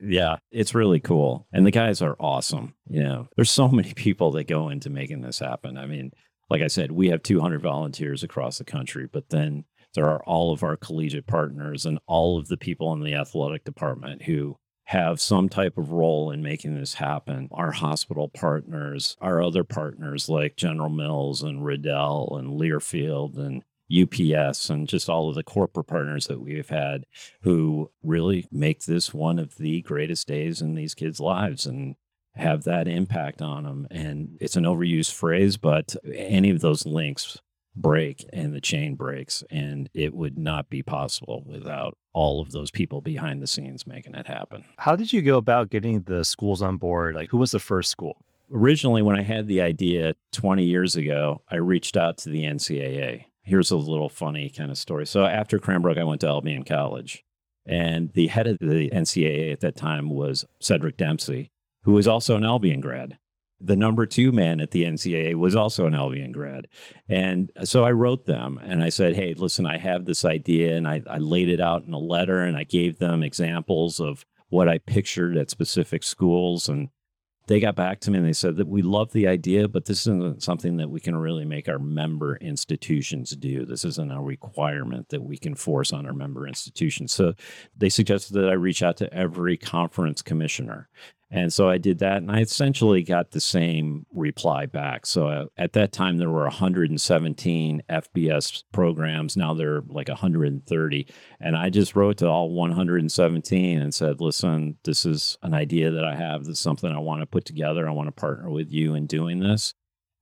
Yeah. 0.00 0.36
It's 0.50 0.74
really 0.74 1.00
cool. 1.00 1.46
And 1.52 1.64
the 1.66 1.70
guys 1.70 2.02
are 2.02 2.16
awesome. 2.18 2.74
You 2.88 3.02
know, 3.02 3.28
there's 3.36 3.50
so 3.50 3.68
many 3.68 3.92
people 3.96 4.32
that 4.32 4.48
go 4.48 4.68
into 4.68 4.90
making 4.90 5.22
this 5.22 5.38
happen. 5.38 5.78
I 5.78 5.86
mean, 5.86 6.12
like 6.50 6.60
I 6.60 6.66
said, 6.66 6.92
we 6.92 7.08
have 7.08 7.22
200 7.22 7.62
volunteers 7.62 8.22
across 8.22 8.58
the 8.58 8.64
country, 8.64 9.08
but 9.10 9.30
then 9.30 9.64
there 9.94 10.08
are 10.08 10.22
all 10.24 10.52
of 10.52 10.62
our 10.62 10.76
collegiate 10.76 11.26
partners 11.26 11.84
and 11.86 11.98
all 12.06 12.38
of 12.38 12.48
the 12.48 12.56
people 12.56 12.92
in 12.92 13.02
the 13.02 13.14
athletic 13.14 13.64
department 13.64 14.22
who 14.22 14.56
have 14.86 15.20
some 15.20 15.48
type 15.48 15.78
of 15.78 15.92
role 15.92 16.30
in 16.30 16.42
making 16.42 16.74
this 16.74 16.94
happen. 16.94 17.48
Our 17.52 17.72
hospital 17.72 18.28
partners, 18.28 19.16
our 19.20 19.42
other 19.42 19.64
partners 19.64 20.28
like 20.28 20.56
General 20.56 20.90
Mills 20.90 21.42
and 21.42 21.64
Riddell 21.64 22.36
and 22.36 22.60
Learfield 22.60 23.38
and 23.38 23.62
UPS 23.92 24.70
and 24.70 24.88
just 24.88 25.08
all 25.08 25.28
of 25.28 25.34
the 25.34 25.42
corporate 25.42 25.86
partners 25.86 26.26
that 26.26 26.40
we've 26.40 26.68
had 26.68 27.04
who 27.42 27.90
really 28.02 28.46
make 28.50 28.84
this 28.84 29.12
one 29.12 29.38
of 29.38 29.56
the 29.56 29.82
greatest 29.82 30.26
days 30.26 30.62
in 30.62 30.74
these 30.74 30.94
kids' 30.94 31.20
lives 31.20 31.66
and 31.66 31.96
have 32.34 32.64
that 32.64 32.88
impact 32.88 33.42
on 33.42 33.64
them. 33.64 33.86
And 33.90 34.38
it's 34.40 34.56
an 34.56 34.64
overused 34.64 35.12
phrase, 35.12 35.58
but 35.58 35.94
any 36.14 36.50
of 36.50 36.60
those 36.60 36.86
links 36.86 37.38
break 37.74 38.26
and 38.32 38.52
the 38.52 38.60
chain 38.60 38.94
breaks 38.94 39.42
and 39.50 39.88
it 39.94 40.14
would 40.14 40.38
not 40.38 40.68
be 40.68 40.82
possible 40.82 41.42
without 41.46 41.96
all 42.12 42.40
of 42.40 42.52
those 42.52 42.70
people 42.70 43.00
behind 43.00 43.42
the 43.42 43.46
scenes 43.46 43.86
making 43.86 44.14
it 44.14 44.26
happen. 44.26 44.64
How 44.78 44.96
did 44.96 45.12
you 45.12 45.22
go 45.22 45.38
about 45.38 45.70
getting 45.70 46.02
the 46.02 46.24
schools 46.24 46.62
on 46.62 46.76
board? 46.76 47.14
Like 47.14 47.30
who 47.30 47.38
was 47.38 47.52
the 47.52 47.58
first 47.58 47.90
school? 47.90 48.18
Originally 48.52 49.02
when 49.02 49.18
I 49.18 49.22
had 49.22 49.46
the 49.46 49.62
idea 49.62 50.14
20 50.32 50.64
years 50.64 50.96
ago, 50.96 51.40
I 51.50 51.56
reached 51.56 51.96
out 51.96 52.18
to 52.18 52.28
the 52.28 52.44
NCAA. 52.44 53.24
Here's 53.42 53.70
a 53.70 53.76
little 53.76 54.10
funny 54.10 54.50
kind 54.50 54.70
of 54.70 54.78
story. 54.78 55.06
So 55.06 55.24
after 55.24 55.58
Cranbrook 55.58 55.98
I 55.98 56.04
went 56.04 56.20
to 56.20 56.28
Albion 56.28 56.64
College 56.64 57.24
and 57.64 58.12
the 58.12 58.26
head 58.26 58.46
of 58.46 58.58
the 58.58 58.90
NCAA 58.90 59.52
at 59.52 59.60
that 59.60 59.76
time 59.76 60.10
was 60.10 60.44
Cedric 60.60 60.96
Dempsey, 60.96 61.50
who 61.84 61.92
was 61.92 62.06
also 62.06 62.36
an 62.36 62.44
Albion 62.44 62.80
grad 62.80 63.18
the 63.64 63.76
number 63.76 64.06
two 64.06 64.32
man 64.32 64.60
at 64.60 64.72
the 64.72 64.84
NCAA 64.84 65.34
was 65.34 65.54
also 65.54 65.86
an 65.86 65.94
Albion 65.94 66.32
grad. 66.32 66.66
And 67.08 67.50
so 67.64 67.84
I 67.84 67.92
wrote 67.92 68.26
them 68.26 68.58
and 68.62 68.82
I 68.82 68.88
said, 68.88 69.14
Hey, 69.14 69.34
listen, 69.34 69.66
I 69.66 69.78
have 69.78 70.04
this 70.04 70.24
idea. 70.24 70.76
And 70.76 70.88
I, 70.88 71.02
I 71.08 71.18
laid 71.18 71.48
it 71.48 71.60
out 71.60 71.84
in 71.84 71.92
a 71.92 71.98
letter 71.98 72.40
and 72.40 72.56
I 72.56 72.64
gave 72.64 72.98
them 72.98 73.22
examples 73.22 74.00
of 74.00 74.24
what 74.48 74.68
I 74.68 74.78
pictured 74.78 75.36
at 75.36 75.50
specific 75.50 76.02
schools. 76.02 76.68
And 76.68 76.88
they 77.46 77.60
got 77.60 77.76
back 77.76 78.00
to 78.00 78.10
me 78.10 78.18
and 78.18 78.26
they 78.26 78.32
said 78.32 78.56
that 78.56 78.68
we 78.68 78.82
love 78.82 79.12
the 79.12 79.26
idea, 79.26 79.68
but 79.68 79.86
this 79.86 80.00
isn't 80.00 80.42
something 80.42 80.76
that 80.76 80.90
we 80.90 81.00
can 81.00 81.16
really 81.16 81.44
make 81.44 81.68
our 81.68 81.78
member 81.78 82.36
institutions 82.36 83.30
do. 83.30 83.64
This 83.64 83.84
isn't 83.84 84.12
a 84.12 84.20
requirement 84.20 85.08
that 85.08 85.22
we 85.22 85.38
can 85.38 85.54
force 85.54 85.92
on 85.92 86.06
our 86.06 86.12
member 86.12 86.46
institutions. 86.46 87.12
So 87.12 87.34
they 87.76 87.88
suggested 87.88 88.34
that 88.34 88.48
I 88.48 88.54
reach 88.54 88.82
out 88.82 88.96
to 88.98 89.12
every 89.12 89.56
conference 89.56 90.22
commissioner 90.22 90.88
and 91.34 91.50
so 91.50 91.66
I 91.66 91.78
did 91.78 92.00
that, 92.00 92.18
and 92.18 92.30
I 92.30 92.40
essentially 92.40 93.02
got 93.02 93.30
the 93.30 93.40
same 93.40 94.04
reply 94.12 94.66
back. 94.66 95.06
So 95.06 95.28
uh, 95.28 95.46
at 95.56 95.72
that 95.72 95.90
time, 95.90 96.18
there 96.18 96.28
were 96.28 96.42
117 96.42 97.82
FBS 97.88 98.64
programs. 98.70 99.34
Now 99.34 99.54
there 99.54 99.76
are 99.76 99.84
like 99.88 100.08
130. 100.08 101.06
And 101.40 101.56
I 101.56 101.70
just 101.70 101.96
wrote 101.96 102.18
to 102.18 102.28
all 102.28 102.50
117 102.50 103.80
and 103.80 103.94
said, 103.94 104.20
listen, 104.20 104.76
this 104.84 105.06
is 105.06 105.38
an 105.42 105.54
idea 105.54 105.90
that 105.90 106.04
I 106.04 106.16
have. 106.16 106.44
This 106.44 106.58
is 106.58 106.60
something 106.60 106.92
I 106.92 106.98
want 106.98 107.22
to 107.22 107.26
put 107.26 107.46
together. 107.46 107.88
I 107.88 107.92
want 107.92 108.08
to 108.08 108.12
partner 108.12 108.50
with 108.50 108.70
you 108.70 108.94
in 108.94 109.06
doing 109.06 109.40
this. 109.40 109.72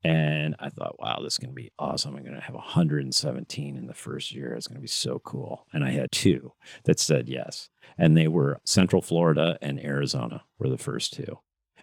And 0.03 0.57
I 0.59 0.71
thought, 0.71 0.99
wow, 0.99 1.21
this 1.23 1.35
is 1.35 1.39
going 1.39 1.51
to 1.51 1.55
be 1.55 1.73
awesome. 1.79 2.17
I'm 2.17 2.23
going 2.23 2.35
to 2.35 2.41
have 2.41 2.55
117 2.55 3.77
in 3.77 3.87
the 3.87 3.95
first 3.95 4.33
year. 4.33 4.55
It's 4.55 4.67
going 4.67 4.79
to 4.79 4.83
be 4.83 4.89
so 4.89 5.19
cool. 5.19 5.67
And 5.73 5.85
I 5.85 5.91
had 5.91 6.11
two 6.11 6.53
that 6.85 6.99
said 6.99 7.29
yes. 7.29 7.69
And 7.99 8.17
they 8.17 8.29
were 8.29 8.61
Central 8.65 9.03
Florida 9.03 9.59
and 9.61 9.79
Arizona 9.79 10.45
were 10.59 10.71
the 10.71 10.79
first 10.79 11.13
two. 11.13 11.39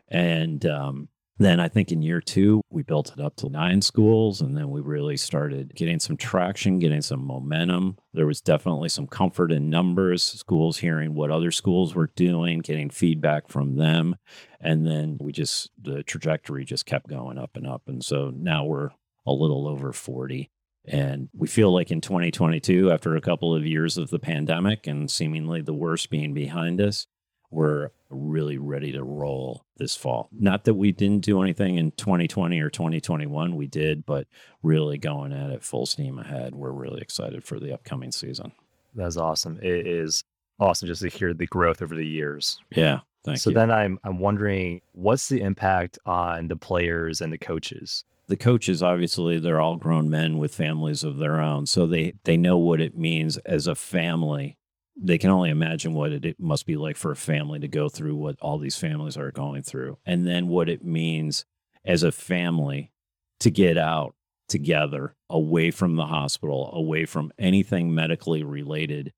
And 0.08 0.66
um, 0.66 1.10
then 1.40 1.60
I 1.60 1.68
think 1.68 1.92
in 1.92 2.02
year 2.02 2.20
two, 2.20 2.62
we 2.70 2.82
built 2.84 3.12
it 3.12 3.20
up 3.20 3.36
to 3.38 3.50
nine 3.50 3.82
schools. 3.82 4.42
And 4.42 4.58
then 4.58 4.70
we 4.70 4.82
really 4.82 5.18
started 5.18 5.76
getting 5.76 6.00
some 6.00 6.18
traction, 6.18 6.80
getting 6.80 7.02
some 7.02 7.26
momentum. 7.26 7.98
There 8.14 8.26
was 8.26 8.42
definitely 8.42 8.90
some 8.90 9.08
comfort 9.08 9.52
in 9.52 9.70
numbers, 9.70 10.24
schools 10.24 10.78
hearing 10.78 11.14
what 11.14 11.32
other 11.32 11.52
schools 11.52 11.94
were 11.94 12.12
doing, 12.16 12.60
getting 12.60 12.90
feedback 12.90 13.50
from 13.50 13.76
them. 13.76 14.16
And 14.60 14.88
then 14.88 15.18
we 15.22 15.32
just, 15.32 15.70
the 15.80 16.02
trajectory 16.04 16.66
just 16.66 16.86
kept 16.86 17.08
going 17.08 17.38
up 17.38 17.52
and 17.56 17.68
up. 17.68 17.84
And 17.88 18.04
so 18.04 18.32
now 18.36 18.66
we're 18.66 18.90
a 19.26 19.32
little 19.32 19.68
over 19.68 19.94
40. 19.94 20.50
And 20.88 21.30
we 21.34 21.48
feel 21.48 21.72
like 21.72 21.92
in 21.92 22.02
2022, 22.02 22.92
after 22.92 23.16
a 23.16 23.22
couple 23.22 23.54
of 23.54 23.66
years 23.66 23.98
of 23.98 24.10
the 24.10 24.20
pandemic 24.20 24.88
and 24.88 25.12
seemingly 25.12 25.62
the 25.62 25.74
worst 25.74 26.10
being 26.10 26.34
behind 26.34 26.80
us, 26.80 27.08
we're 27.50 27.90
really 28.10 28.58
ready 28.58 28.92
to 28.92 29.04
roll 29.04 29.64
this 29.78 29.96
fall. 29.96 30.30
Not 30.32 30.66
that 30.66 30.74
we 30.76 30.92
didn't 30.92 31.24
do 31.24 31.42
anything 31.42 31.78
in 31.78 31.92
2020 31.92 32.60
or 32.60 32.70
2021, 32.70 33.56
we 33.56 33.68
did, 33.68 34.06
but 34.06 34.28
really 34.64 34.98
going 34.98 35.34
at 35.34 35.50
it 35.50 35.64
full 35.64 35.86
steam 35.86 36.20
ahead. 36.20 36.56
We're 36.56 36.72
really 36.72 37.02
excited 37.02 37.44
for 37.44 37.60
the 37.60 37.74
upcoming 37.74 38.12
season. 38.12 38.52
That's 38.96 39.18
awesome. 39.18 39.60
It 39.62 39.88
is 39.88 40.24
awesome 40.60 40.88
just 40.88 41.02
to 41.02 41.10
hear 41.10 41.34
the 41.34 41.48
growth 41.48 41.82
over 41.82 41.96
the 41.96 42.08
years. 42.08 42.60
Yeah. 42.72 43.00
Thank 43.24 43.40
so 43.40 43.50
you. 43.50 43.56
then 43.56 43.72
I'm 43.72 44.00
I'm 44.04 44.20
wondering 44.20 44.82
what's 44.94 45.28
the 45.28 45.42
impact 45.42 46.00
on 46.06 46.48
the 46.48 46.56
players 46.56 47.20
and 47.22 47.32
the 47.32 47.38
coaches? 47.38 48.06
the 48.28 48.36
coaches 48.36 48.84
obviously 48.84 49.40
they're 49.40 49.62
all 49.62 49.78
grown 49.78 50.10
men 50.10 50.38
with 50.38 50.54
families 50.54 51.04
of 51.04 51.18
their 51.18 51.40
own 51.40 51.66
so 51.66 51.88
they 51.88 52.14
they 52.26 52.38
know 52.38 52.58
what 52.58 52.82
it 52.82 52.98
means 52.98 53.38
as 53.40 53.68
a 53.68 53.76
family 53.76 54.58
they 55.00 55.18
can 55.18 55.30
only 55.30 55.50
imagine 55.50 55.94
what 55.94 56.12
it, 56.12 56.26
it, 56.26 56.40
must 56.40 56.66
be 56.66 56.76
like 56.76 56.98
for 56.98 57.12
a 57.12 57.16
family 57.16 57.60
to 57.60 57.68
go 57.68 57.88
through 57.88 58.16
what 58.16 58.36
all 58.42 58.58
these 58.58 58.78
families 58.78 59.18
are 59.18 59.32
going 59.32 59.62
through 59.62 59.98
and 60.06 60.28
then 60.28 60.48
what 60.48 60.70
it 60.70 60.84
means 60.84 61.46
as 61.86 62.04
a 62.04 62.12
family 62.12 62.92
to 63.40 63.50
get 63.50 63.78
out 63.78 64.16
together 64.50 65.16
away 65.30 65.72
from 65.72 65.96
the 65.96 66.06
hospital 66.06 66.72
away 66.74 67.06
from 67.06 67.32
anything 67.38 67.94
medically 67.94 68.44
related 68.44 69.14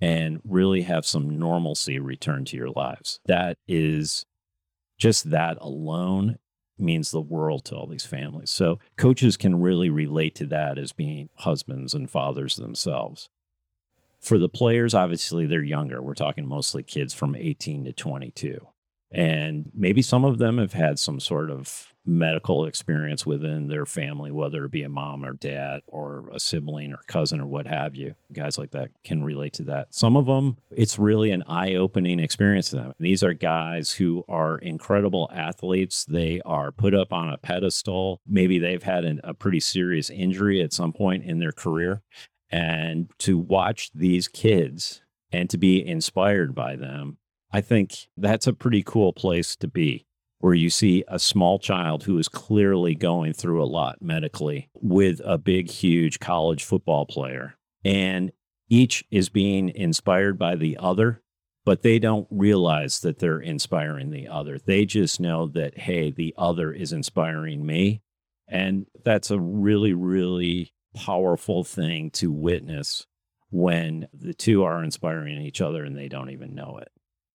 and 0.00 0.40
really 0.44 0.82
have 0.82 1.06
some 1.06 1.38
normalcy 1.38 1.98
return 2.00 2.44
to 2.44 2.56
your 2.56 2.70
lives. 2.70 3.20
That 3.26 3.56
is 3.68 4.26
just 4.98 5.30
that 5.30 5.56
alone 5.60 6.38
means 6.76 7.12
the 7.12 7.20
world 7.20 7.64
to 7.66 7.76
all 7.76 7.86
these 7.86 8.04
families. 8.04 8.50
So 8.50 8.80
coaches 8.96 9.36
can 9.36 9.60
really 9.60 9.90
relate 9.90 10.34
to 10.36 10.46
that 10.46 10.76
as 10.76 10.92
being 10.92 11.28
husbands 11.36 11.94
and 11.94 12.10
fathers 12.10 12.56
themselves 12.56 13.28
for 14.22 14.38
the 14.38 14.48
players, 14.48 14.94
obviously, 14.94 15.46
they're 15.46 15.62
younger. 15.62 16.00
We're 16.00 16.14
talking 16.14 16.46
mostly 16.46 16.82
kids 16.82 17.12
from 17.12 17.34
18 17.34 17.84
to 17.84 17.92
22. 17.92 18.66
And 19.10 19.70
maybe 19.74 20.00
some 20.00 20.24
of 20.24 20.38
them 20.38 20.58
have 20.58 20.72
had 20.72 20.98
some 20.98 21.20
sort 21.20 21.50
of 21.50 21.92
medical 22.04 22.64
experience 22.64 23.24
within 23.24 23.68
their 23.68 23.86
family, 23.86 24.32
whether 24.32 24.64
it 24.64 24.70
be 24.70 24.82
a 24.82 24.88
mom 24.88 25.24
or 25.24 25.34
dad 25.34 25.80
or 25.86 26.28
a 26.32 26.40
sibling 26.40 26.92
or 26.92 27.00
cousin 27.06 27.40
or 27.40 27.46
what 27.46 27.66
have 27.66 27.94
you. 27.94 28.14
Guys 28.32 28.58
like 28.58 28.70
that 28.72 28.90
can 29.04 29.22
relate 29.22 29.52
to 29.54 29.64
that. 29.64 29.94
Some 29.94 30.16
of 30.16 30.26
them, 30.26 30.56
it's 30.70 30.98
really 30.98 31.30
an 31.30 31.44
eye 31.46 31.74
opening 31.74 32.18
experience 32.18 32.70
to 32.70 32.76
them. 32.76 32.92
These 32.98 33.22
are 33.22 33.34
guys 33.34 33.92
who 33.92 34.24
are 34.28 34.58
incredible 34.58 35.30
athletes. 35.32 36.04
They 36.04 36.40
are 36.44 36.72
put 36.72 36.94
up 36.94 37.12
on 37.12 37.28
a 37.28 37.38
pedestal. 37.38 38.20
Maybe 38.26 38.58
they've 38.58 38.82
had 38.82 39.04
an, 39.04 39.20
a 39.22 39.34
pretty 39.34 39.60
serious 39.60 40.10
injury 40.10 40.60
at 40.60 40.72
some 40.72 40.92
point 40.92 41.24
in 41.24 41.38
their 41.38 41.52
career 41.52 42.02
and 42.52 43.08
to 43.18 43.38
watch 43.38 43.90
these 43.94 44.28
kids 44.28 45.00
and 45.32 45.48
to 45.50 45.58
be 45.58 45.84
inspired 45.84 46.54
by 46.54 46.76
them, 46.76 47.16
I 47.50 47.62
think 47.62 48.08
that's 48.16 48.46
a 48.46 48.52
pretty 48.52 48.82
cool 48.82 49.12
place 49.12 49.56
to 49.56 49.66
be. 49.66 50.06
Where 50.38 50.54
you 50.54 50.70
see 50.70 51.04
a 51.06 51.20
small 51.20 51.60
child 51.60 52.02
who 52.02 52.18
is 52.18 52.28
clearly 52.28 52.96
going 52.96 53.32
through 53.32 53.62
a 53.62 53.64
lot 53.64 54.02
medically 54.02 54.70
with 54.74 55.20
a 55.24 55.38
big, 55.38 55.70
huge 55.70 56.18
college 56.18 56.64
football 56.64 57.06
player, 57.06 57.54
and 57.84 58.32
each 58.68 59.04
is 59.10 59.28
being 59.28 59.68
inspired 59.68 60.40
by 60.40 60.56
the 60.56 60.76
other, 60.78 61.22
but 61.64 61.82
they 61.82 62.00
don't 62.00 62.26
realize 62.28 62.98
that 63.00 63.20
they're 63.20 63.38
inspiring 63.38 64.10
the 64.10 64.26
other. 64.26 64.58
They 64.58 64.84
just 64.84 65.20
know 65.20 65.46
that, 65.46 65.78
hey, 65.78 66.10
the 66.10 66.34
other 66.36 66.72
is 66.72 66.92
inspiring 66.92 67.64
me. 67.64 68.02
And 68.48 68.86
that's 69.04 69.30
a 69.30 69.38
really, 69.38 69.92
really 69.92 70.72
powerful 70.94 71.64
thing 71.64 72.10
to 72.10 72.30
witness 72.30 73.06
when 73.50 74.08
the 74.12 74.34
two 74.34 74.64
are 74.64 74.82
inspiring 74.82 75.40
each 75.40 75.60
other 75.60 75.84
and 75.84 75.96
they 75.96 76.08
don't 76.08 76.30
even 76.30 76.54
know 76.54 76.78
it. 76.80 76.90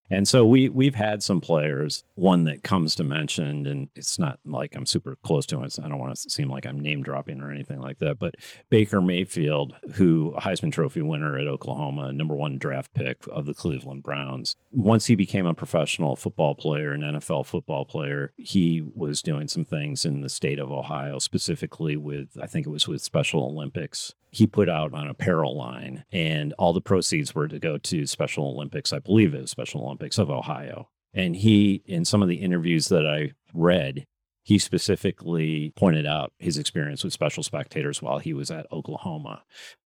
And 0.09 0.27
so 0.27 0.45
we 0.45 0.69
we've 0.69 0.95
had 0.95 1.21
some 1.21 1.41
players. 1.41 2.03
One 2.15 2.45
that 2.45 2.63
comes 2.63 2.95
to 2.95 3.03
mention, 3.03 3.67
and 3.67 3.89
it's 3.95 4.17
not 4.17 4.39
like 4.45 4.75
I'm 4.75 4.85
super 4.85 5.17
close 5.23 5.45
to 5.47 5.57
him. 5.57 5.69
I 5.83 5.87
don't 5.87 5.99
want 5.99 6.15
to 6.15 6.29
seem 6.29 6.49
like 6.49 6.65
I'm 6.65 6.79
name 6.79 7.03
dropping 7.03 7.41
or 7.41 7.51
anything 7.51 7.79
like 7.79 7.99
that. 7.99 8.19
But 8.19 8.35
Baker 8.69 9.01
Mayfield, 9.01 9.75
who 9.95 10.33
Heisman 10.37 10.71
Trophy 10.71 11.01
winner 11.01 11.37
at 11.37 11.47
Oklahoma, 11.47 12.13
number 12.13 12.35
one 12.35 12.57
draft 12.57 12.93
pick 12.93 13.25
of 13.31 13.45
the 13.45 13.53
Cleveland 13.53 14.03
Browns. 14.03 14.55
Once 14.71 15.07
he 15.07 15.15
became 15.15 15.45
a 15.45 15.53
professional 15.53 16.15
football 16.15 16.55
player, 16.55 16.93
an 16.93 17.01
NFL 17.01 17.45
football 17.45 17.85
player, 17.85 18.31
he 18.37 18.83
was 18.95 19.21
doing 19.21 19.47
some 19.47 19.65
things 19.65 20.05
in 20.05 20.21
the 20.21 20.29
state 20.29 20.59
of 20.59 20.71
Ohio, 20.71 21.19
specifically 21.19 21.97
with 21.97 22.37
I 22.41 22.47
think 22.47 22.65
it 22.65 22.71
was 22.71 22.87
with 22.87 23.01
Special 23.01 23.43
Olympics 23.43 24.13
he 24.37 24.45
put 24.45 24.69
out 24.69 24.93
an 24.93 25.07
apparel 25.07 25.57
line, 25.57 26.03
and 26.11 26.53
all 26.59 26.71
the 26.71 26.79
proceeds 26.79 27.33
were 27.33 27.47
to 27.47 27.57
go 27.57 27.79
to 27.79 28.05
Special 28.05 28.47
Olympics. 28.47 28.93
I 28.93 28.99
believe 28.99 29.33
it 29.33 29.41
was 29.41 29.49
Special 29.49 29.83
Olympics 29.83 30.19
of 30.19 30.29
Ohio. 30.29 30.89
And 31.11 31.35
he, 31.35 31.81
in 31.87 32.05
some 32.05 32.21
of 32.21 32.29
the 32.29 32.35
interviews 32.35 32.89
that 32.89 33.07
I 33.07 33.31
read, 33.51 34.05
he 34.43 34.59
specifically 34.59 35.73
pointed 35.75 36.05
out 36.05 36.33
his 36.37 36.59
experience 36.59 37.03
with 37.03 37.13
special 37.13 37.41
spectators 37.41 37.99
while 37.99 38.19
he 38.19 38.31
was 38.31 38.51
at 38.51 38.71
Oklahoma. 38.71 39.41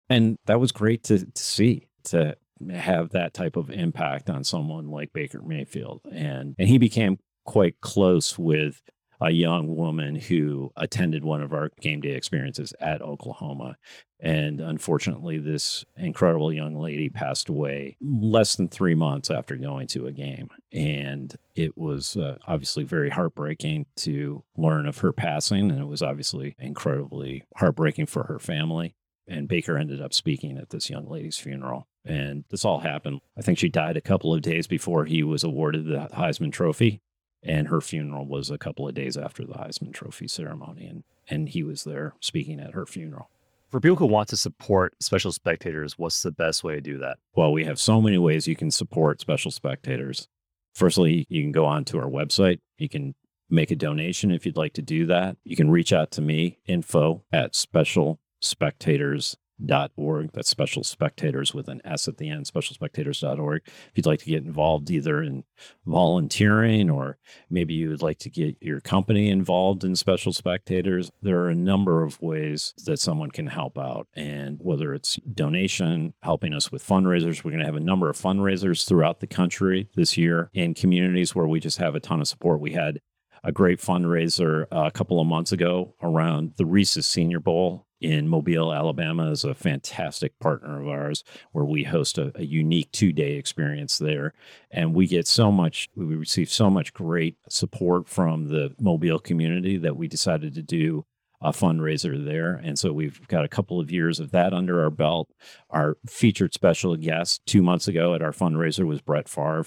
And 0.10 0.38
that 0.48 0.60
was 0.60 0.72
great 0.72 1.04
to, 1.04 1.28
to 1.28 1.44
see, 1.44 1.86
to 2.06 2.36
have 2.72 3.12
that 3.12 3.36
type 3.36 3.56
of 3.56 3.70
impact 3.70 4.32
on 4.32 4.44
someone 4.44 4.90
like 4.90 5.14
Baker 5.14 5.44
Mayfield. 5.44 6.02
And, 6.12 6.56
and 6.58 6.68
he 6.68 6.80
became 6.80 7.20
quite 7.46 7.82
close 7.82 8.40
with 8.40 8.82
a 9.22 9.32
young 9.32 9.76
woman 9.76 10.16
who 10.16 10.72
attended 10.78 11.24
one 11.24 11.42
of 11.42 11.54
our 11.54 11.70
game 11.82 12.02
day 12.02 12.12
experiences 12.12 12.74
at 12.80 13.02
Oklahoma. 13.02 13.78
And 14.22 14.60
unfortunately, 14.60 15.38
this 15.38 15.86
incredible 15.98 16.52
young 16.52 16.76
lady 16.76 17.10
passed 17.10 17.50
away 17.50 17.98
less 18.02 18.56
than 18.56 18.68
three 18.68 18.96
months 18.96 19.30
after 19.30 19.56
going 19.56 19.88
to 19.88 20.08
a 20.08 20.12
game. 20.12 20.50
And 20.74 21.34
it 21.56 21.78
was 21.78 22.18
uh, 22.18 22.38
obviously 22.48 22.84
very 22.84 23.10
heartbreaking 23.10 23.86
to 23.98 24.44
learn 24.58 24.88
of 24.88 24.98
her 25.00 25.14
passing. 25.14 25.72
And 25.72 25.80
it 25.80 25.88
was 25.88 26.02
obviously 26.02 26.56
incredibly 26.60 27.44
heartbreaking 27.58 28.08
for 28.08 28.24
her 28.24 28.40
family. 28.40 28.96
And 29.28 29.48
Baker 29.48 29.78
ended 29.78 30.02
up 30.02 30.14
speaking 30.14 30.58
at 30.58 30.72
this 30.72 30.90
young 30.90 31.08
lady's 31.08 31.38
funeral. 31.38 31.88
And 32.04 32.46
this 32.50 32.66
all 32.66 32.80
happened. 32.80 33.20
I 33.38 33.42
think 33.42 33.58
she 33.58 33.70
died 33.70 33.96
a 33.96 34.02
couple 34.02 34.34
of 34.34 34.42
days 34.42 34.66
before 34.66 35.06
he 35.06 35.24
was 35.24 35.44
awarded 35.44 35.86
the 35.86 36.10
Heisman 36.14 36.52
Trophy 36.52 37.02
and 37.44 37.68
her 37.68 37.82
funeral 37.82 38.26
was 38.26 38.50
a 38.50 38.58
couple 38.58 38.88
of 38.88 38.94
days 38.94 39.18
after 39.18 39.46
the 39.46 39.54
Heisman 39.54 39.94
Trophy 39.94 40.28
ceremony, 40.28 40.86
and 40.86 41.04
and 41.30 41.50
he 41.50 41.64
was 41.64 41.84
there 41.84 42.16
speaking 42.20 42.60
at 42.60 42.74
her 42.74 42.86
funeral. 42.86 43.30
For 43.70 43.80
people 43.80 43.98
who 43.98 44.08
want 44.08 44.30
to 44.30 44.38
support 44.38 44.96
special 45.00 45.32
spectators, 45.32 45.98
what's 45.98 46.24
the 46.24 46.32
best 46.32 46.64
way 46.64 46.74
to 46.76 46.82
do 46.82 46.98
that? 47.00 47.18
Well, 47.36 47.52
we 47.52 47.66
have 47.66 47.80
so 47.80 48.02
many 48.02 48.18
ways 48.18 48.48
you 48.48 48.56
can 48.56 48.72
support 48.72 49.22
special 49.22 49.52
spectators. 49.52 50.28
Firstly, 50.74 51.28
you 51.30 51.44
can 51.44 51.52
go 51.52 51.66
on 51.66 51.86
to 51.86 52.00
our 52.00 52.10
website. 52.10 52.62
You 52.80 52.90
can 52.90 53.14
make 53.48 53.70
a 53.70 53.76
donation 53.76 54.32
if 54.32 54.44
you'd 54.46 54.58
like 54.58 54.74
to 54.74 54.82
do 54.82 55.06
that. 55.06 55.38
You 55.44 55.56
can 55.56 55.70
reach 55.70 55.94
out 55.94 56.10
to 56.12 56.22
me, 56.22 56.58
info 56.66 57.24
at 57.32 57.54
specialspectators.com 57.54 59.36
specialspectators.org. 59.60 60.32
That's 60.34 60.50
special 60.50 60.84
spectators 60.84 61.54
with 61.54 61.68
an 61.68 61.82
S 61.86 62.08
at 62.08 62.18
the 62.18 62.30
end, 62.30 62.46
specialspectators.org. 62.46 63.62
If 63.66 63.92
you'd 63.96 64.06
like 64.06 64.20
to 64.20 64.26
get 64.26 64.44
involved 64.44 64.90
either 64.92 65.22
in 65.22 65.44
volunteering 65.86 66.90
or 66.90 67.18
maybe 67.50 67.74
you 67.74 67.90
would 67.90 68.02
like 68.02 68.20
to 68.20 68.30
get 68.30 68.58
your 68.62 68.80
company 68.80 69.30
involved 69.30 69.84
in 69.84 69.96
special 69.96 70.34
spectators, 70.34 71.12
there 71.22 71.40
are 71.40 71.50
a 71.50 71.56
number 71.56 72.04
of 72.04 72.22
ways 72.22 72.74
that 72.86 73.00
someone 73.00 73.32
can 73.32 73.48
help 73.48 73.78
out. 73.78 74.08
And 74.14 74.60
whether 74.62 74.94
it's 74.94 75.18
donation, 75.34 76.14
helping 76.22 76.54
us 76.54 76.72
with 76.72 76.86
fundraisers, 76.86 77.44
we're 77.44 77.52
going 77.52 77.60
to 77.60 77.66
have 77.66 77.76
a 77.76 77.80
number 77.80 78.10
of 78.10 78.18
fundraisers 78.18 78.88
throughout 78.88 79.20
the 79.20 79.28
country 79.28 79.90
this 79.96 80.18
year 80.18 80.50
in 80.54 80.74
communities 80.74 81.36
where 81.36 81.48
we 81.48 81.60
just 81.60 81.78
have 81.78 81.96
a 81.96 82.00
ton 82.00 82.22
of 82.22 82.28
support. 82.28 82.60
We 82.60 82.74
had 82.74 83.00
a 83.44 83.52
great 83.52 83.80
fundraiser 83.80 84.64
uh, 84.64 84.86
a 84.86 84.92
couple 84.92 85.20
of 85.22 85.28
months 85.28 85.52
ago 85.54 85.96
around 86.02 86.54
the 86.58 86.66
Reese's 86.66 87.08
Senior 87.08 87.40
Bowl 87.40 87.88
in 88.02 88.28
Mobile, 88.28 88.74
Alabama 88.74 89.32
is 89.32 89.44
a 89.44 89.54
fantastic 89.54 90.38
partner 90.40 90.82
of 90.82 90.88
ours 90.88 91.24
where 91.52 91.66
we 91.66 91.84
host 91.84 92.18
a, 92.18 92.32
a 92.36 92.46
unique 92.46 92.92
two 92.92 93.12
day 93.12 93.34
experience 93.34 93.98
there. 93.98 94.34
And 94.72 94.94
we 94.94 95.08
get 95.08 95.28
so 95.28 95.52
much, 95.52 95.90
we 95.96 96.16
receive 96.16 96.50
so 96.50 96.70
much 96.70 96.94
great 96.94 97.38
support 97.50 98.08
from 98.08 98.48
the 98.48 98.74
Mobile 98.80 99.20
community 99.20 99.78
that 99.78 99.98
we 99.98 100.08
decided 100.08 100.54
to 100.56 100.62
do 100.62 101.06
a 101.42 101.52
fundraiser 101.52 102.24
there. 102.24 102.56
And 102.56 102.78
so 102.78 102.92
we've 102.92 103.26
got 103.28 103.46
a 103.46 103.50
couple 103.50 103.80
of 103.80 103.92
years 103.92 104.20
of 104.20 104.32
that 104.32 104.54
under 104.54 104.84
our 104.84 104.90
belt. 104.90 105.30
Our 105.70 105.98
featured 106.06 106.54
special 106.54 106.96
guest 106.98 107.42
two 107.46 107.62
months 107.62 107.88
ago 107.88 108.14
at 108.14 108.22
our 108.22 108.34
fundraiser 108.34 108.86
was 108.86 109.02
Brett 109.02 109.30
Favre. 109.30 109.66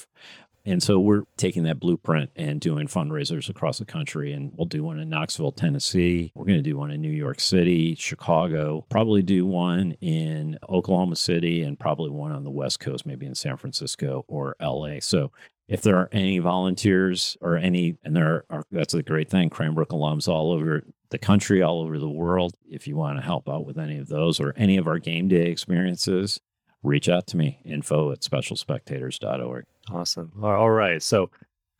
And 0.64 0.82
so 0.82 1.00
we're 1.00 1.24
taking 1.36 1.64
that 1.64 1.80
blueprint 1.80 2.30
and 2.36 2.60
doing 2.60 2.86
fundraisers 2.86 3.48
across 3.48 3.78
the 3.78 3.84
country. 3.84 4.32
And 4.32 4.52
we'll 4.56 4.66
do 4.66 4.84
one 4.84 4.98
in 4.98 5.08
Knoxville, 5.08 5.52
Tennessee. 5.52 6.32
We're 6.34 6.44
going 6.44 6.58
to 6.58 6.62
do 6.62 6.76
one 6.76 6.90
in 6.90 7.00
New 7.00 7.10
York 7.10 7.40
City, 7.40 7.96
Chicago, 7.96 8.86
probably 8.88 9.22
do 9.22 9.44
one 9.44 9.92
in 10.00 10.58
Oklahoma 10.68 11.16
City, 11.16 11.62
and 11.62 11.78
probably 11.78 12.10
one 12.10 12.32
on 12.32 12.44
the 12.44 12.50
West 12.50 12.80
Coast, 12.80 13.06
maybe 13.06 13.26
in 13.26 13.34
San 13.34 13.56
Francisco 13.56 14.24
or 14.28 14.54
LA. 14.60 15.00
So 15.00 15.32
if 15.68 15.82
there 15.82 15.96
are 15.96 16.08
any 16.12 16.38
volunteers 16.38 17.36
or 17.40 17.56
any, 17.56 17.96
and 18.04 18.14
there 18.14 18.44
are, 18.50 18.62
that's 18.70 18.94
a 18.94 19.02
great 19.02 19.30
thing, 19.30 19.50
Cranbrook 19.50 19.88
alums 19.88 20.28
all 20.28 20.52
over 20.52 20.84
the 21.10 21.18
country, 21.18 21.62
all 21.62 21.80
over 21.80 21.98
the 21.98 22.08
world. 22.08 22.54
If 22.70 22.86
you 22.86 22.96
want 22.96 23.18
to 23.18 23.24
help 23.24 23.48
out 23.48 23.66
with 23.66 23.78
any 23.78 23.98
of 23.98 24.08
those 24.08 24.38
or 24.38 24.54
any 24.56 24.76
of 24.76 24.86
our 24.86 24.98
game 24.98 25.28
day 25.28 25.46
experiences, 25.46 26.40
reach 26.82 27.08
out 27.08 27.26
to 27.28 27.36
me, 27.36 27.60
info 27.64 28.12
at 28.12 28.20
specialspectators.org. 28.20 29.64
Awesome. 29.90 30.32
All 30.42 30.70
right. 30.70 31.02
So, 31.02 31.30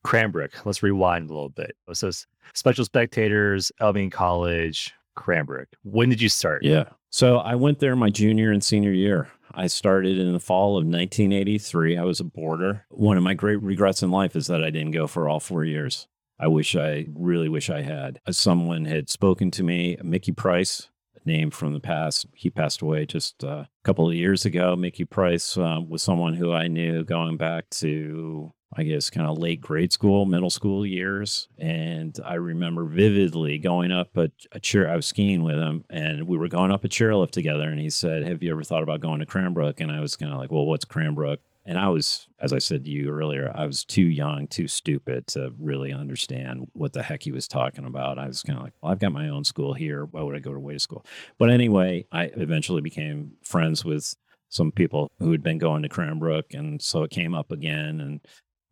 Cranbrook, 0.04 0.66
let's 0.66 0.82
rewind 0.82 1.30
a 1.30 1.32
little 1.32 1.49
bit. 1.49 1.76
So, 1.92 2.11
Special 2.54 2.85
Spectators, 2.85 3.71
Albion 3.80 4.11
College, 4.11 4.92
Cranbrook. 5.14 5.68
When 5.85 6.09
did 6.09 6.21
you 6.21 6.28
start? 6.28 6.62
Yeah. 6.62 6.85
So, 7.11 7.38
I 7.38 7.54
went 7.54 7.78
there 7.78 7.94
my 7.94 8.11
junior 8.11 8.50
and 8.50 8.62
senior 8.64 8.92
year. 8.92 9.28
I 9.54 9.66
started 9.66 10.18
in 10.18 10.32
the 10.32 10.40
fall 10.40 10.78
of 10.78 10.85
1983. 10.85 11.99
I 11.99 12.04
was 12.04 12.21
a 12.21 12.25
boarder. 12.25 12.87
One 12.88 13.16
of 13.16 13.23
my 13.23 13.35
great 13.35 13.62
regrets 13.62 14.02
in 14.02 14.11
life 14.11 14.35
is 14.35 14.47
that 14.47 14.64
I 14.64 14.71
didn't 14.71 14.92
go 14.92 15.06
for 15.06 15.28
all 15.28 15.40
four 15.40 15.64
years. 15.64 16.09
I 16.40 16.49
wish 16.49 16.75
I 16.75 17.06
really 17.14 17.49
wish 17.49 17.71
I 17.71 17.82
had. 17.82 18.18
Someone 18.30 18.87
had 18.87 19.09
spoken 19.09 19.50
to 19.52 19.62
me, 19.62 19.97
Mickey 20.02 20.32
Price, 20.32 20.88
name 21.26 21.50
from 21.50 21.73
the 21.73 21.81
past. 21.81 22.26
He 22.35 22.50
passed 22.50 22.83
away 22.83 23.07
just 23.07 23.43
a 23.43 23.69
couple 23.85 24.09
of 24.09 24.14
years 24.14 24.45
ago. 24.45 24.76
Mickey 24.76 25.05
Price 25.05 25.57
um, 25.57 25.88
was 25.88 26.02
someone 26.02 26.35
who 26.35 26.52
I 26.52 26.69
knew 26.69 27.05
going 27.05 27.37
back 27.37 27.69
to, 27.71 28.52
I 28.76 28.83
guess, 28.83 29.11
kind 29.11 29.26
of 29.26 29.38
late 29.38 29.61
grade 29.61 29.93
school, 29.93 30.26
middle 30.26 30.50
school 30.50 30.87
years. 30.87 31.49
And 31.59 32.19
I 32.25 32.35
remember 32.35 32.85
vividly 32.85 33.59
going 33.59 33.93
up 33.93 34.17
a, 34.17 34.31
a 34.52 34.61
chair. 34.61 34.91
I 34.91 34.97
was 34.97 35.07
skiing 35.07 35.43
with 35.43 35.57
him 35.57 35.85
and 35.91 36.26
we 36.26 36.37
were 36.37 36.49
going 36.49 36.71
up 36.71 36.85
a 36.85 36.88
chairlift 36.88 37.31
together. 37.31 37.69
And 37.69 37.81
he 37.81 37.91
said, 37.91 38.25
Have 38.25 38.43
you 38.43 38.50
ever 38.52 38.64
thought 38.64 38.83
about 38.83 39.00
going 39.00 39.21
to 39.21 39.26
Cranbrook? 39.26 39.81
And 39.81 39.91
I 39.91 40.00
was 40.00 40.17
kind 40.17 40.33
of 40.33 40.38
like, 40.38 40.50
Well, 40.50 40.67
what's 40.67 40.85
Cranbrook? 40.85 41.41
And 41.64 41.78
I 41.78 41.88
was, 41.88 42.26
as 42.40 42.52
I 42.52 42.59
said 42.59 42.85
to 42.85 42.90
you 42.90 43.11
earlier, 43.11 43.52
I 43.54 43.66
was 43.66 43.85
too 43.85 44.02
young, 44.02 44.49
too 44.49 44.66
stupid 44.66 45.28
to 45.28 45.52
really 45.59 45.92
understand 45.92 46.66
what 46.73 46.92
the 46.92 47.02
heck 47.02 47.23
he 47.23 47.31
was 47.31 47.47
talking 47.47 47.85
about. 47.85 48.19
I 48.19 48.26
was 48.26 48.42
kind 48.42 48.59
of 48.59 48.64
like, 48.64 48.73
well, 48.83 48.90
I've 48.90 48.99
got 48.99 49.12
my 49.12 49.28
own 49.28 49.45
school 49.45 49.73
here. 49.73 50.04
Why 50.07 50.23
would 50.23 50.35
I 50.35 50.40
go 50.40 50.52
to 50.52 50.59
Way 50.59 50.78
School? 50.78 51.07
But 51.38 51.50
anyway, 51.50 52.04
I 52.11 52.25
eventually 52.37 52.81
became 52.81 53.33
friends 53.45 53.85
with 53.85 54.14
some 54.49 54.73
people 54.73 55.11
who 55.21 55.31
had 55.31 55.42
been 55.42 55.59
going 55.59 55.83
to 55.83 55.88
Cranbrook. 55.88 56.52
And 56.52 56.83
so 56.83 57.04
it 57.04 57.11
came 57.11 57.35
up 57.35 57.52
again. 57.52 58.00
And 58.00 58.21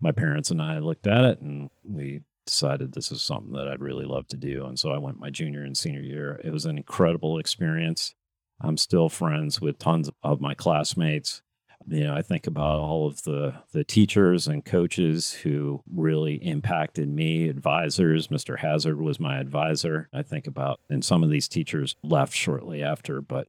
my 0.00 0.10
parents 0.10 0.50
and 0.50 0.60
I 0.60 0.80
looked 0.80 1.06
at 1.06 1.24
it 1.24 1.40
and 1.40 1.70
we 1.84 2.22
decided 2.44 2.92
this 2.92 3.12
is 3.12 3.22
something 3.22 3.52
that 3.52 3.68
I'd 3.68 3.80
really 3.80 4.04
love 4.04 4.26
to 4.28 4.36
do. 4.36 4.66
And 4.66 4.76
so 4.76 4.90
I 4.90 4.98
went 4.98 5.20
my 5.20 5.30
junior 5.30 5.62
and 5.62 5.78
senior 5.78 6.00
year. 6.00 6.40
It 6.42 6.52
was 6.52 6.66
an 6.66 6.76
incredible 6.76 7.38
experience. 7.38 8.14
I'm 8.60 8.76
still 8.76 9.08
friends 9.08 9.60
with 9.60 9.78
tons 9.78 10.10
of 10.24 10.40
my 10.40 10.54
classmates 10.54 11.42
you 11.88 12.04
know, 12.04 12.14
I 12.14 12.22
think 12.22 12.46
about 12.46 12.80
all 12.80 13.06
of 13.06 13.22
the 13.22 13.54
the 13.72 13.84
teachers 13.84 14.46
and 14.46 14.64
coaches 14.64 15.32
who 15.32 15.82
really 15.92 16.34
impacted 16.34 17.08
me, 17.08 17.48
advisors. 17.48 18.28
Mr. 18.28 18.58
Hazard 18.58 19.00
was 19.00 19.20
my 19.20 19.38
advisor. 19.38 20.08
I 20.12 20.22
think 20.22 20.46
about, 20.46 20.80
and 20.88 21.04
some 21.04 21.22
of 21.22 21.30
these 21.30 21.48
teachers 21.48 21.96
left 22.02 22.34
shortly 22.34 22.82
after, 22.82 23.20
but 23.20 23.48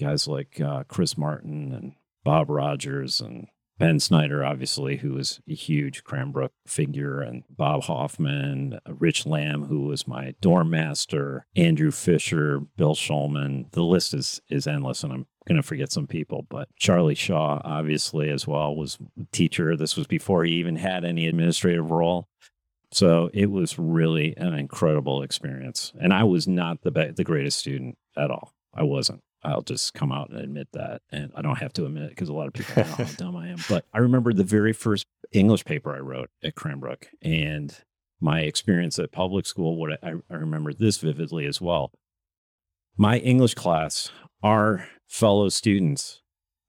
guys 0.00 0.28
like 0.28 0.60
uh, 0.60 0.84
Chris 0.84 1.16
Martin 1.16 1.72
and 1.72 1.92
Bob 2.24 2.50
Rogers 2.50 3.20
and 3.20 3.48
Ben 3.78 4.00
Snyder, 4.00 4.44
obviously, 4.44 4.96
who 4.96 5.12
was 5.12 5.40
a 5.48 5.54
huge 5.54 6.02
Cranbrook 6.02 6.52
figure, 6.66 7.20
and 7.20 7.44
Bob 7.48 7.84
Hoffman, 7.84 8.80
Rich 8.88 9.24
Lamb, 9.24 9.66
who 9.66 9.82
was 9.82 10.08
my 10.08 10.34
dorm 10.40 10.70
master, 10.70 11.46
Andrew 11.54 11.92
Fisher, 11.92 12.58
Bill 12.76 12.94
Schulman. 12.94 13.70
The 13.70 13.84
list 13.84 14.14
is 14.14 14.40
is 14.50 14.66
endless, 14.66 15.04
and 15.04 15.12
I'm 15.12 15.26
going 15.48 15.56
to 15.56 15.66
forget 15.66 15.90
some 15.90 16.06
people, 16.06 16.46
but 16.48 16.68
Charlie 16.76 17.14
Shaw, 17.14 17.60
obviously, 17.64 18.30
as 18.30 18.46
well, 18.46 18.76
was 18.76 18.98
teacher. 19.32 19.76
This 19.76 19.96
was 19.96 20.06
before 20.06 20.44
he 20.44 20.52
even 20.54 20.76
had 20.76 21.04
any 21.04 21.26
administrative 21.26 21.90
role. 21.90 22.28
So 22.92 23.30
it 23.34 23.50
was 23.50 23.78
really 23.78 24.36
an 24.36 24.54
incredible 24.54 25.22
experience. 25.22 25.92
And 26.00 26.12
I 26.12 26.24
was 26.24 26.46
not 26.46 26.82
the 26.82 26.90
be- 26.90 27.10
the 27.10 27.24
greatest 27.24 27.58
student 27.58 27.98
at 28.16 28.30
all. 28.30 28.52
I 28.74 28.82
wasn't. 28.82 29.22
I'll 29.44 29.62
just 29.62 29.94
come 29.94 30.10
out 30.10 30.30
and 30.30 30.40
admit 30.40 30.68
that. 30.72 31.02
And 31.10 31.32
I 31.34 31.42
don't 31.42 31.58
have 31.58 31.72
to 31.74 31.86
admit 31.86 32.04
it 32.04 32.10
because 32.10 32.28
a 32.28 32.32
lot 32.32 32.48
of 32.48 32.54
people 32.54 32.82
know 32.82 32.88
how 32.88 33.04
dumb 33.16 33.36
I 33.36 33.48
am. 33.48 33.58
But 33.68 33.84
I 33.92 33.98
remember 33.98 34.32
the 34.32 34.44
very 34.44 34.72
first 34.72 35.06
English 35.32 35.64
paper 35.64 35.94
I 35.94 36.00
wrote 36.00 36.30
at 36.42 36.54
Cranbrook 36.54 37.08
and 37.22 37.76
my 38.20 38.40
experience 38.40 38.98
at 38.98 39.12
public 39.12 39.46
school. 39.46 39.76
What 39.76 40.02
I, 40.02 40.14
I 40.30 40.34
remember 40.34 40.72
this 40.72 40.98
vividly 40.98 41.46
as 41.46 41.60
well. 41.60 41.92
My 43.00 43.18
English 43.18 43.54
class, 43.54 44.10
our 44.42 44.88
fellow 45.06 45.48
students 45.50 46.20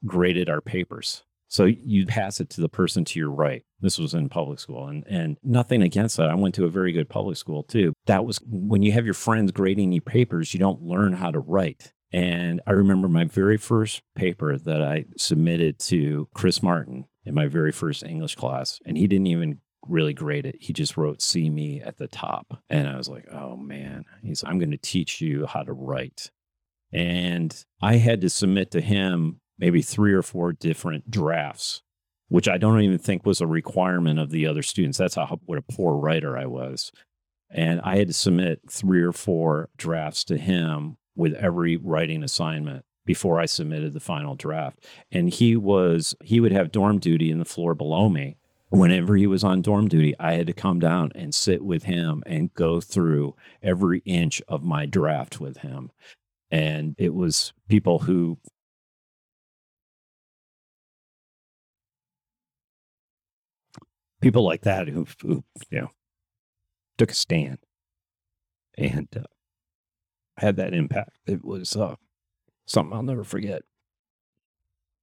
graded 0.06 0.48
our 0.48 0.62
papers. 0.62 1.24
So 1.48 1.66
you 1.66 2.06
pass 2.06 2.40
it 2.40 2.52
to 2.52 2.62
the 2.62 2.70
person 2.70 3.04
to 3.06 3.18
your 3.18 3.32
right. 3.32 3.64
This 3.82 3.98
was 3.98 4.14
in 4.14 4.30
public 4.30 4.60
school 4.60 4.86
and, 4.86 5.04
and 5.08 5.38
nothing 5.42 5.82
against 5.82 6.18
that. 6.18 6.30
I 6.30 6.36
went 6.36 6.54
to 6.56 6.66
a 6.66 6.70
very 6.70 6.92
good 6.92 7.10
public 7.10 7.36
school 7.36 7.64
too. 7.64 7.94
That 8.06 8.26
was 8.26 8.40
when 8.46 8.84
you 8.84 8.92
have 8.92 9.06
your 9.06 9.16
friends 9.16 9.52
grading 9.52 9.92
your 9.92 10.04
papers, 10.04 10.54
you 10.54 10.60
don't 10.60 10.84
learn 10.84 11.14
how 11.14 11.32
to 11.32 11.40
write. 11.40 11.94
And 12.12 12.62
I 12.68 12.74
remember 12.74 13.08
my 13.08 13.24
very 13.24 13.58
first 13.58 14.04
paper 14.16 14.56
that 14.56 14.84
I 14.84 15.06
submitted 15.18 15.80
to 15.80 16.30
Chris 16.36 16.62
Martin 16.62 17.06
in 17.26 17.34
my 17.34 17.48
very 17.48 17.72
first 17.72 18.04
English 18.04 18.36
class, 18.36 18.80
and 18.86 18.98
he 18.98 19.08
didn't 19.08 19.28
even 19.28 19.62
really 19.90 20.14
great 20.14 20.46
it. 20.46 20.58
He 20.60 20.74
just 20.74 20.98
wrote 20.98 21.22
see 21.22 21.50
me 21.50 21.82
at 21.82 21.98
the 21.98 22.08
top. 22.08 22.62
And 22.70 22.88
I 22.88 22.98
was 22.98 23.10
like, 23.10 23.26
oh 23.32 23.58
man, 23.58 24.06
he's 24.24 24.44
I'm 24.44 24.60
going 24.60 24.72
to 24.72 24.78
teach 24.78 25.22
you 25.22 25.46
how 25.46 25.64
to 25.64 25.74
write. 25.74 26.32
And 26.92 27.64
I 27.82 27.96
had 27.96 28.22
to 28.22 28.30
submit 28.30 28.72
to 28.72 28.82
him 28.82 29.42
maybe 29.58 29.82
three 29.82 30.14
or 30.14 30.24
four 30.24 30.54
different 30.54 31.12
drafts, 31.12 31.82
which 32.30 32.48
I 32.48 32.58
don't 32.58 32.82
even 32.82 32.98
think 32.98 33.26
was 33.26 33.42
a 33.42 33.48
requirement 33.48 34.20
of 34.20 34.32
the 34.32 34.48
other 34.48 34.64
students. 34.64 34.98
That's 34.98 35.16
how 35.16 35.40
what 35.46 35.60
a 35.60 35.74
poor 35.74 35.96
writer 35.96 36.38
I 36.38 36.46
was. 36.46 36.92
And 37.52 37.82
I 37.82 37.98
had 37.98 38.08
to 38.08 38.14
submit 38.14 38.62
three 38.70 39.02
or 39.02 39.12
four 39.12 39.70
drafts 39.78 40.24
to 40.26 40.38
him 40.38 40.98
with 41.16 41.34
every 41.34 41.78
writing 41.78 42.24
assignment 42.24 42.86
before 43.06 43.40
I 43.40 43.46
submitted 43.46 43.94
the 43.94 44.00
final 44.00 44.36
draft. 44.36 44.86
And 45.12 45.30
he 45.30 45.56
was 45.56 46.16
he 46.24 46.40
would 46.40 46.52
have 46.52 46.72
dorm 46.72 47.00
duty 47.00 47.32
in 47.32 47.40
the 47.40 47.46
floor 47.46 47.74
below 47.76 48.08
me. 48.10 48.38
Whenever 48.70 49.16
he 49.16 49.26
was 49.26 49.44
on 49.44 49.62
dorm 49.62 49.88
duty, 49.88 50.14
I 50.20 50.34
had 50.34 50.48
to 50.48 50.54
come 50.54 50.80
down 50.80 51.12
and 51.16 51.34
sit 51.34 51.64
with 51.64 51.84
him 51.84 52.22
and 52.26 52.54
go 52.54 52.80
through 52.80 53.36
every 53.64 54.00
inch 54.06 54.42
of 54.48 54.64
my 54.64 54.86
draft 54.86 55.40
with 55.40 55.58
him 55.58 55.92
and 56.52 56.96
it 56.98 57.14
was 57.14 57.54
people 57.68 58.00
who 58.00 58.38
people 64.22 64.44
like 64.44 64.62
that 64.62 64.88
who, 64.88 65.06
who 65.22 65.44
you 65.70 65.82
know 65.82 65.92
took 66.98 67.12
a 67.12 67.16
stand 67.16 67.60
and 68.78 69.08
uh, 69.16 69.24
had 70.38 70.58
that 70.58 70.74
impact. 70.74 71.18
It 71.26 71.44
was 71.44 71.76
uh, 71.76 71.96
something 72.66 72.96
I'll 72.96 73.04
never 73.04 73.24
forget. 73.24 73.62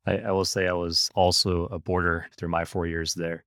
I, 0.07 0.18
I, 0.18 0.31
will 0.33 0.44
say 0.44 0.68
I 0.68 0.72
was 0.72 1.11
also 1.14 1.66
a 1.66 1.79
boarder 1.79 2.26
through 2.37 2.50
my 2.50 2.64
four 2.64 2.87
years 2.87 3.14
there, 3.14 3.44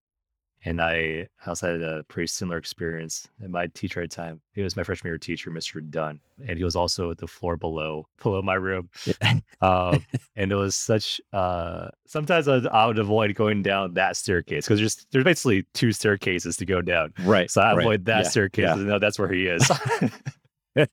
And 0.65 0.81
I 0.81 1.27
also 1.47 1.71
had 1.71 1.81
a 1.81 2.03
pretty 2.09 2.27
similar 2.27 2.57
experience 2.57 3.27
in 3.41 3.51
my 3.51 3.67
teacher 3.67 4.01
at 4.01 4.09
the 4.09 4.15
time. 4.15 4.41
He 4.53 4.61
was 4.61 4.75
my 4.75 4.83
freshman 4.83 5.11
year 5.11 5.17
teacher, 5.17 5.49
Mr. 5.51 5.87
Dunn. 5.89 6.19
And 6.47 6.57
he 6.57 6.63
was 6.63 6.75
also 6.75 7.11
at 7.11 7.17
the 7.17 7.27
floor 7.27 7.55
below, 7.55 8.07
below 8.21 8.41
my 8.41 8.55
room. 8.55 8.89
um, 9.61 10.05
and 10.35 10.51
it 10.51 10.55
was 10.55 10.75
such, 10.75 11.21
uh, 11.31 11.87
sometimes 12.05 12.47
I 12.47 12.55
would, 12.55 12.67
I 12.67 12.85
would 12.87 12.99
avoid 12.99 13.33
going 13.35 13.61
down 13.63 13.93
that 13.93 14.17
staircase 14.17 14.65
because 14.65 14.79
there's, 14.79 15.05
there's 15.11 15.23
basically 15.23 15.65
two 15.73 15.93
staircases 15.93 16.57
to 16.57 16.65
go 16.65 16.81
down. 16.81 17.13
Right. 17.23 17.49
So 17.49 17.61
I 17.61 17.73
right. 17.73 17.79
avoid 17.79 18.05
that 18.05 18.25
Yeah, 18.25 18.29
staircase. 18.29 18.63
yeah. 18.63 18.73
and 18.73 18.87
know 18.87 18.99
that's 18.99 19.17
where 19.17 19.31
he 19.31 19.47
is. 19.47 19.71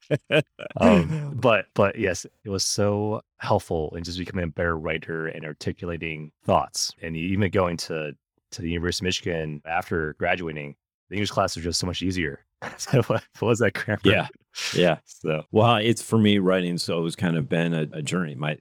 um, 0.76 1.32
but 1.34 1.66
but 1.74 1.98
yes, 1.98 2.24
it 2.44 2.48
was 2.48 2.64
so 2.64 3.20
helpful 3.38 3.94
in 3.96 4.04
just 4.04 4.18
becoming 4.18 4.44
a 4.44 4.48
better 4.48 4.76
writer 4.76 5.26
and 5.26 5.44
articulating 5.44 6.32
thoughts. 6.44 6.92
And 7.02 7.16
even 7.16 7.50
going 7.50 7.76
to 7.78 8.12
to 8.56 8.62
the 8.62 8.70
University 8.70 9.04
of 9.04 9.06
Michigan 9.06 9.62
after 9.64 10.14
graduating, 10.18 10.74
the 11.08 11.16
English 11.16 11.30
class 11.30 11.56
was 11.56 11.64
just 11.64 11.78
so 11.78 11.86
much 11.86 12.02
easier. 12.02 12.44
so 12.76 13.02
what, 13.02 13.22
what 13.38 13.48
was 13.48 13.58
that 13.60 13.74
grammar? 13.74 14.00
Yeah. 14.04 14.28
yeah. 14.74 14.98
So 15.04 15.44
Well, 15.52 15.76
it's 15.76 16.02
for 16.02 16.18
me 16.18 16.38
writing. 16.38 16.78
So 16.78 17.04
it's 17.06 17.16
kind 17.16 17.36
of 17.36 17.48
been 17.48 17.74
a, 17.74 17.86
a 17.92 18.02
journey. 18.02 18.34
My, 18.34 18.58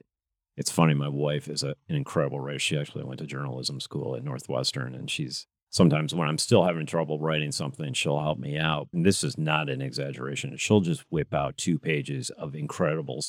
it's 0.56 0.70
funny. 0.70 0.94
My 0.94 1.08
wife 1.08 1.48
is 1.48 1.62
a, 1.62 1.74
an 1.88 1.96
incredible 1.96 2.40
writer. 2.40 2.58
She 2.58 2.78
actually 2.78 3.04
went 3.04 3.18
to 3.18 3.26
journalism 3.26 3.80
school 3.80 4.16
at 4.16 4.24
Northwestern, 4.24 4.94
and 4.94 5.10
she's 5.10 5.46
sometimes 5.70 6.14
when 6.14 6.28
I'm 6.28 6.38
still 6.38 6.64
having 6.64 6.86
trouble 6.86 7.18
writing 7.18 7.52
something, 7.52 7.92
she'll 7.92 8.20
help 8.20 8.38
me 8.38 8.58
out. 8.58 8.88
And 8.92 9.04
this 9.04 9.24
is 9.24 9.36
not 9.36 9.68
an 9.68 9.82
exaggeration. 9.82 10.56
She'll 10.56 10.80
just 10.80 11.04
whip 11.10 11.34
out 11.34 11.56
two 11.56 11.78
pages 11.78 12.30
of 12.30 12.54
incredible 12.54 13.22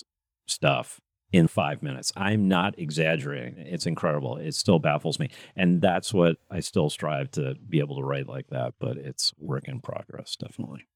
stuff 0.48 1.00
in 1.32 1.48
five 1.48 1.84
minutes. 1.84 2.14
I'm 2.16 2.48
not 2.48 2.78
exaggerating. 2.80 3.56
It's 3.58 3.86
incredible. 3.86 4.38
It 4.38 4.56
still 4.56 4.80
baffles 4.80 5.20
me, 5.20 5.30
and 5.56 5.82
that's 5.82 6.14
what 6.14 6.38
I 6.50 6.60
still 6.62 6.90
strive 6.90 7.32
to 7.32 7.56
be 7.68 7.80
able 7.80 7.98
to 7.98 8.04
write 8.04 8.28
like 8.28 8.48
that. 8.50 8.76
But 8.80 8.98
it's 8.98 9.34
work 9.38 9.68
in 9.68 9.82
progress, 9.82 10.36
definitely 10.36 10.88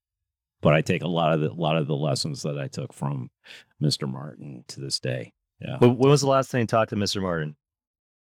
but 0.62 0.72
I 0.72 0.80
take 0.80 1.02
a 1.02 1.08
lot 1.08 1.32
of 1.34 1.40
the 1.40 1.50
a 1.50 1.52
lot 1.60 1.76
of 1.76 1.88
the 1.88 1.96
lessons 1.96 2.42
that 2.42 2.56
I 2.58 2.68
took 2.68 2.92
from 2.94 3.30
Mr. 3.82 4.08
Martin 4.08 4.64
to 4.68 4.80
this 4.80 5.00
day. 5.00 5.34
Yeah, 5.60 5.76
But 5.80 5.90
when 5.90 6.10
was 6.10 6.20
the 6.22 6.28
last 6.28 6.50
time 6.50 6.60
you 6.62 6.66
talked 6.66 6.90
to 6.90 6.96
Mr. 6.96 7.20
Martin? 7.20 7.56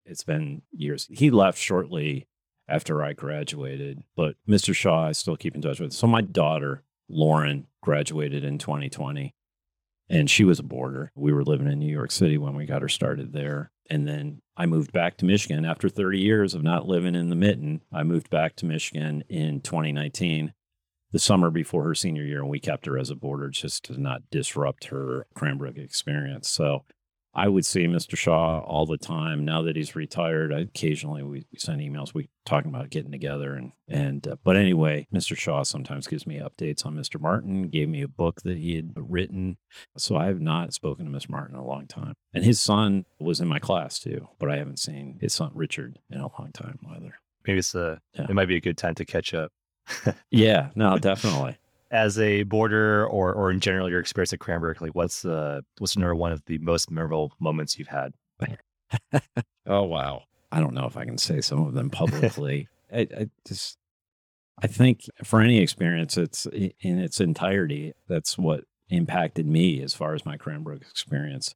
it's 0.06 0.24
been 0.24 0.62
years. 0.72 1.06
He 1.10 1.30
left 1.30 1.58
shortly 1.58 2.26
after 2.66 3.02
I 3.02 3.12
graduated, 3.12 4.02
but 4.16 4.36
Mr. 4.48 4.74
Shaw 4.74 5.08
I 5.08 5.12
still 5.12 5.36
keep 5.36 5.54
in 5.54 5.60
touch 5.60 5.80
with. 5.80 5.92
So 5.92 6.06
my 6.06 6.22
daughter 6.22 6.82
Lauren 7.10 7.66
graduated 7.82 8.42
in 8.44 8.56
2020, 8.58 9.34
and 10.08 10.30
she 10.30 10.44
was 10.44 10.58
a 10.58 10.64
boarder. 10.64 11.12
We 11.14 11.32
were 11.32 11.44
living 11.44 11.66
in 11.66 11.78
New 11.78 11.92
York 11.92 12.10
City 12.10 12.38
when 12.38 12.54
we 12.54 12.66
got 12.66 12.82
her 12.82 12.88
started 12.88 13.32
there. 13.32 13.70
And 13.90 14.06
then 14.06 14.42
I 14.56 14.66
moved 14.66 14.92
back 14.92 15.16
to 15.18 15.24
Michigan 15.24 15.64
after 15.64 15.88
30 15.88 16.18
years 16.18 16.54
of 16.54 16.62
not 16.62 16.86
living 16.86 17.14
in 17.14 17.30
the 17.30 17.36
mitten. 17.36 17.82
I 17.92 18.02
moved 18.02 18.30
back 18.30 18.56
to 18.56 18.66
Michigan 18.66 19.24
in 19.28 19.60
2019, 19.60 20.52
the 21.10 21.18
summer 21.18 21.50
before 21.50 21.84
her 21.84 21.94
senior 21.94 22.24
year, 22.24 22.40
and 22.40 22.50
we 22.50 22.60
kept 22.60 22.86
her 22.86 22.98
as 22.98 23.10
a 23.10 23.14
boarder 23.14 23.48
just 23.48 23.84
to 23.84 24.00
not 24.00 24.30
disrupt 24.30 24.86
her 24.86 25.26
Cranbrook 25.34 25.76
experience. 25.78 26.48
So 26.48 26.84
I 27.34 27.46
would 27.48 27.64
see 27.66 27.86
Mr. 27.86 28.16
Shaw 28.16 28.60
all 28.60 28.86
the 28.86 28.96
time. 28.98 29.44
Now 29.44 29.62
that 29.62 29.76
he's 29.76 29.94
retired, 29.94 30.52
I, 30.52 30.60
occasionally 30.60 31.22
we, 31.22 31.46
we 31.52 31.58
send 31.58 31.80
emails. 31.80 32.12
We 32.14 32.30
talking 32.46 32.70
about 32.74 32.90
getting 32.90 33.12
together 33.12 33.54
and 33.54 33.72
and. 33.86 34.26
Uh, 34.26 34.36
but 34.42 34.56
anyway, 34.56 35.06
Mr. 35.14 35.36
Shaw 35.36 35.62
sometimes 35.62 36.06
gives 36.06 36.26
me 36.26 36.40
updates 36.40 36.84
on 36.86 36.94
Mr. 36.96 37.20
Martin. 37.20 37.68
Gave 37.68 37.88
me 37.88 38.02
a 38.02 38.08
book 38.08 38.42
that 38.42 38.58
he 38.58 38.76
had 38.76 38.92
written. 38.96 39.58
So 39.96 40.16
I 40.16 40.26
have 40.26 40.40
not 40.40 40.72
spoken 40.74 41.04
to 41.04 41.10
Mr. 41.16 41.30
Martin 41.30 41.54
in 41.54 41.60
a 41.60 41.66
long 41.66 41.86
time. 41.86 42.14
And 42.34 42.44
his 42.44 42.60
son 42.60 43.04
was 43.20 43.40
in 43.40 43.48
my 43.48 43.58
class 43.58 43.98
too, 43.98 44.28
but 44.38 44.50
I 44.50 44.56
haven't 44.56 44.78
seen 44.78 45.18
his 45.20 45.34
son 45.34 45.50
Richard 45.54 45.98
in 46.10 46.18
a 46.20 46.28
long 46.38 46.50
time 46.52 46.78
either. 46.96 47.14
Maybe 47.46 47.58
it's 47.60 47.74
a 47.74 48.00
Yeah. 48.14 48.26
it 48.28 48.34
might 48.34 48.48
be 48.48 48.56
a 48.56 48.60
good 48.60 48.78
time 48.78 48.94
to 48.96 49.04
catch 49.04 49.32
up. 49.34 49.52
Yeah, 50.30 50.70
no, 50.74 50.98
definitely. 50.98 51.56
As 51.90 52.18
a 52.18 52.42
boarder 52.42 53.06
or 53.06 53.32
or 53.32 53.50
in 53.50 53.60
general 53.60 53.88
your 53.88 54.00
experience 54.00 54.32
at 54.32 54.40
Cranbrook, 54.40 54.80
like 54.80 54.94
what's 54.94 55.24
uh 55.24 55.62
what's 55.78 55.96
number 55.96 56.14
one 56.14 56.32
of 56.32 56.44
the 56.46 56.58
most 56.58 56.90
memorable 56.90 57.32
moments 57.40 57.78
you've 57.78 57.88
had? 57.88 58.12
Oh 59.68 59.82
wow. 59.82 60.22
I 60.50 60.60
don't 60.60 60.72
know 60.72 60.86
if 60.86 60.96
I 60.96 61.04
can 61.04 61.18
say 61.18 61.40
some 61.42 61.66
of 61.66 61.74
them 61.74 61.90
publicly. 61.90 62.68
I, 62.92 63.00
I 63.00 63.26
just 63.46 63.76
I 64.60 64.66
think 64.66 65.02
for 65.22 65.40
any 65.40 65.58
experience 65.60 66.16
it's 66.16 66.46
in 66.46 66.98
its 66.98 67.20
entirety 67.20 67.92
that's 68.08 68.38
what 68.38 68.64
impacted 68.88 69.46
me 69.46 69.82
as 69.82 69.94
far 69.94 70.14
as 70.14 70.24
my 70.24 70.36
Cranbrook 70.36 70.80
experience. 70.80 71.54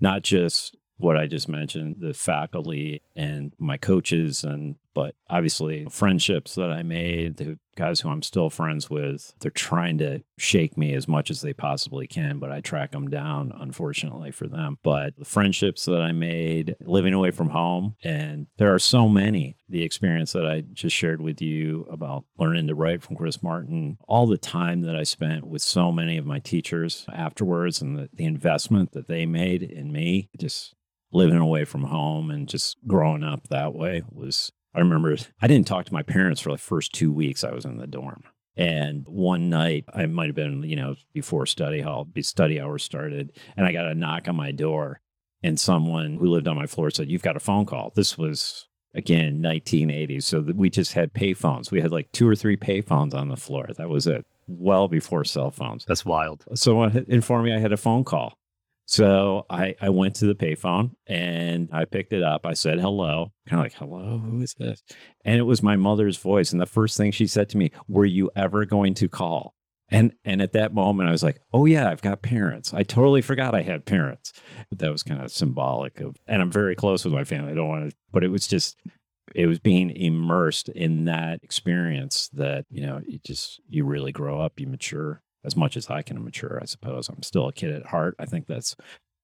Not 0.00 0.22
just 0.22 0.76
what 0.96 1.16
I 1.16 1.26
just 1.26 1.48
mentioned, 1.48 1.96
the 1.98 2.14
faculty 2.14 3.02
and 3.16 3.52
my 3.58 3.76
coaches 3.76 4.44
and 4.44 4.76
but 4.94 5.14
obviously 5.28 5.86
friendships 5.90 6.54
that 6.54 6.70
I 6.70 6.82
made, 6.82 7.36
the 7.36 7.58
guys 7.76 8.00
who 8.00 8.08
I'm 8.08 8.22
still 8.22 8.50
friends 8.50 8.88
with, 8.88 9.34
they're 9.40 9.50
trying 9.50 9.98
to 9.98 10.22
shake 10.38 10.76
me 10.78 10.94
as 10.94 11.08
much 11.08 11.30
as 11.30 11.40
they 11.40 11.52
possibly 11.52 12.06
can, 12.06 12.38
but 12.38 12.50
I 12.50 12.60
track 12.60 12.92
them 12.92 13.08
down, 13.08 13.52
unfortunately 13.58 14.30
for 14.30 14.46
them. 14.46 14.78
But 14.82 15.16
the 15.16 15.24
friendships 15.24 15.84
that 15.86 16.00
I 16.00 16.12
made 16.12 16.76
living 16.80 17.14
away 17.14 17.30
from 17.30 17.50
home, 17.50 17.96
and 18.02 18.46
there 18.58 18.72
are 18.72 18.78
so 18.78 19.08
many. 19.08 19.56
The 19.68 19.82
experience 19.82 20.32
that 20.32 20.46
I 20.46 20.60
just 20.60 20.94
shared 20.94 21.20
with 21.20 21.40
you 21.40 21.86
about 21.90 22.24
learning 22.38 22.68
to 22.68 22.74
write 22.74 23.02
from 23.02 23.16
Chris 23.16 23.42
Martin, 23.42 23.98
all 24.06 24.26
the 24.26 24.38
time 24.38 24.82
that 24.82 24.94
I 24.94 25.02
spent 25.02 25.46
with 25.46 25.62
so 25.62 25.90
many 25.90 26.16
of 26.16 26.26
my 26.26 26.38
teachers 26.38 27.06
afterwards, 27.12 27.80
and 27.80 27.98
the, 27.98 28.08
the 28.12 28.24
investment 28.24 28.92
that 28.92 29.08
they 29.08 29.26
made 29.26 29.62
in 29.62 29.90
me, 29.90 30.28
just 30.38 30.74
living 31.12 31.38
away 31.38 31.64
from 31.64 31.84
home 31.84 32.30
and 32.30 32.48
just 32.48 32.76
growing 32.86 33.22
up 33.22 33.48
that 33.48 33.72
way 33.72 34.02
was 34.10 34.52
I 34.74 34.80
remember 34.80 35.16
I 35.40 35.46
didn't 35.46 35.66
talk 35.66 35.86
to 35.86 35.92
my 35.92 36.02
parents 36.02 36.40
for 36.40 36.50
the 36.50 36.58
first 36.58 36.92
two 36.92 37.12
weeks 37.12 37.44
I 37.44 37.52
was 37.52 37.64
in 37.64 37.78
the 37.78 37.86
dorm. 37.86 38.24
And 38.56 39.04
one 39.08 39.50
night, 39.50 39.84
I 39.92 40.06
might 40.06 40.26
have 40.26 40.36
been, 40.36 40.62
you 40.62 40.76
know, 40.76 40.94
before 41.12 41.44
study 41.46 41.80
hall, 41.80 42.04
be 42.04 42.22
study 42.22 42.60
hours 42.60 42.84
started, 42.84 43.32
and 43.56 43.66
I 43.66 43.72
got 43.72 43.86
a 43.88 43.94
knock 43.94 44.28
on 44.28 44.36
my 44.36 44.52
door, 44.52 45.00
and 45.42 45.58
someone 45.58 46.16
who 46.16 46.26
lived 46.26 46.46
on 46.46 46.56
my 46.56 46.66
floor 46.66 46.90
said, 46.90 47.10
"You've 47.10 47.22
got 47.22 47.36
a 47.36 47.40
phone 47.40 47.66
call." 47.66 47.92
This 47.96 48.16
was 48.16 48.68
again 48.94 49.42
1980, 49.42 50.20
so 50.20 50.40
we 50.40 50.70
just 50.70 50.92
had 50.92 51.12
payphones. 51.12 51.72
We 51.72 51.80
had 51.80 51.90
like 51.90 52.12
two 52.12 52.28
or 52.28 52.36
three 52.36 52.56
payphones 52.56 53.12
on 53.12 53.28
the 53.28 53.36
floor. 53.36 53.70
That 53.76 53.88
was 53.88 54.06
it. 54.06 54.24
Well 54.46 54.88
before 54.88 55.24
cell 55.24 55.50
phones 55.50 55.84
That's 55.86 56.04
wild. 56.04 56.44
someone 56.54 57.06
informed 57.08 57.46
me 57.46 57.54
I 57.54 57.58
had 57.58 57.72
a 57.72 57.76
phone 57.78 58.04
call. 58.04 58.38
So 58.86 59.46
I, 59.48 59.74
I 59.80 59.88
went 59.88 60.16
to 60.16 60.26
the 60.26 60.34
payphone 60.34 60.92
and 61.06 61.68
I 61.72 61.86
picked 61.86 62.12
it 62.12 62.22
up. 62.22 62.44
I 62.44 62.52
said 62.52 62.80
hello, 62.80 63.32
kind 63.48 63.60
of 63.60 63.64
like, 63.64 63.74
hello, 63.74 64.18
who 64.18 64.40
is 64.42 64.54
this? 64.58 64.82
And 65.24 65.38
it 65.38 65.42
was 65.42 65.62
my 65.62 65.76
mother's 65.76 66.18
voice. 66.18 66.52
And 66.52 66.60
the 66.60 66.66
first 66.66 66.96
thing 66.96 67.10
she 67.10 67.26
said 67.26 67.48
to 67.50 67.56
me, 67.56 67.70
Were 67.88 68.04
you 68.04 68.30
ever 68.36 68.66
going 68.66 68.94
to 68.94 69.08
call? 69.08 69.54
And 69.90 70.12
and 70.24 70.42
at 70.42 70.52
that 70.52 70.74
moment 70.74 71.08
I 71.08 71.12
was 71.12 71.22
like, 71.22 71.40
Oh 71.52 71.64
yeah, 71.64 71.90
I've 71.90 72.02
got 72.02 72.22
parents. 72.22 72.74
I 72.74 72.82
totally 72.82 73.22
forgot 73.22 73.54
I 73.54 73.62
had 73.62 73.86
parents. 73.86 74.32
But 74.68 74.80
that 74.80 74.92
was 74.92 75.02
kind 75.02 75.22
of 75.22 75.32
symbolic 75.32 76.00
of 76.00 76.16
and 76.26 76.42
I'm 76.42 76.52
very 76.52 76.74
close 76.74 77.04
with 77.04 77.14
my 77.14 77.24
family. 77.24 77.52
I 77.52 77.54
don't 77.54 77.68
want 77.68 77.90
to 77.90 77.96
but 78.12 78.22
it 78.22 78.28
was 78.28 78.46
just 78.46 78.76
it 79.34 79.46
was 79.46 79.58
being 79.58 79.90
immersed 79.90 80.68
in 80.68 81.06
that 81.06 81.40
experience 81.42 82.28
that, 82.34 82.66
you 82.70 82.84
know, 82.84 83.00
you 83.06 83.18
just 83.24 83.60
you 83.68 83.84
really 83.84 84.12
grow 84.12 84.40
up, 84.40 84.60
you 84.60 84.66
mature 84.66 85.22
as 85.44 85.56
much 85.56 85.76
as 85.76 85.90
I 85.90 86.02
can 86.02 86.22
mature, 86.22 86.58
I 86.60 86.64
suppose. 86.64 87.08
I'm 87.08 87.22
still 87.22 87.48
a 87.48 87.52
kid 87.52 87.72
at 87.72 87.86
heart. 87.86 88.16
I 88.18 88.26
think 88.26 88.46
that's 88.46 88.76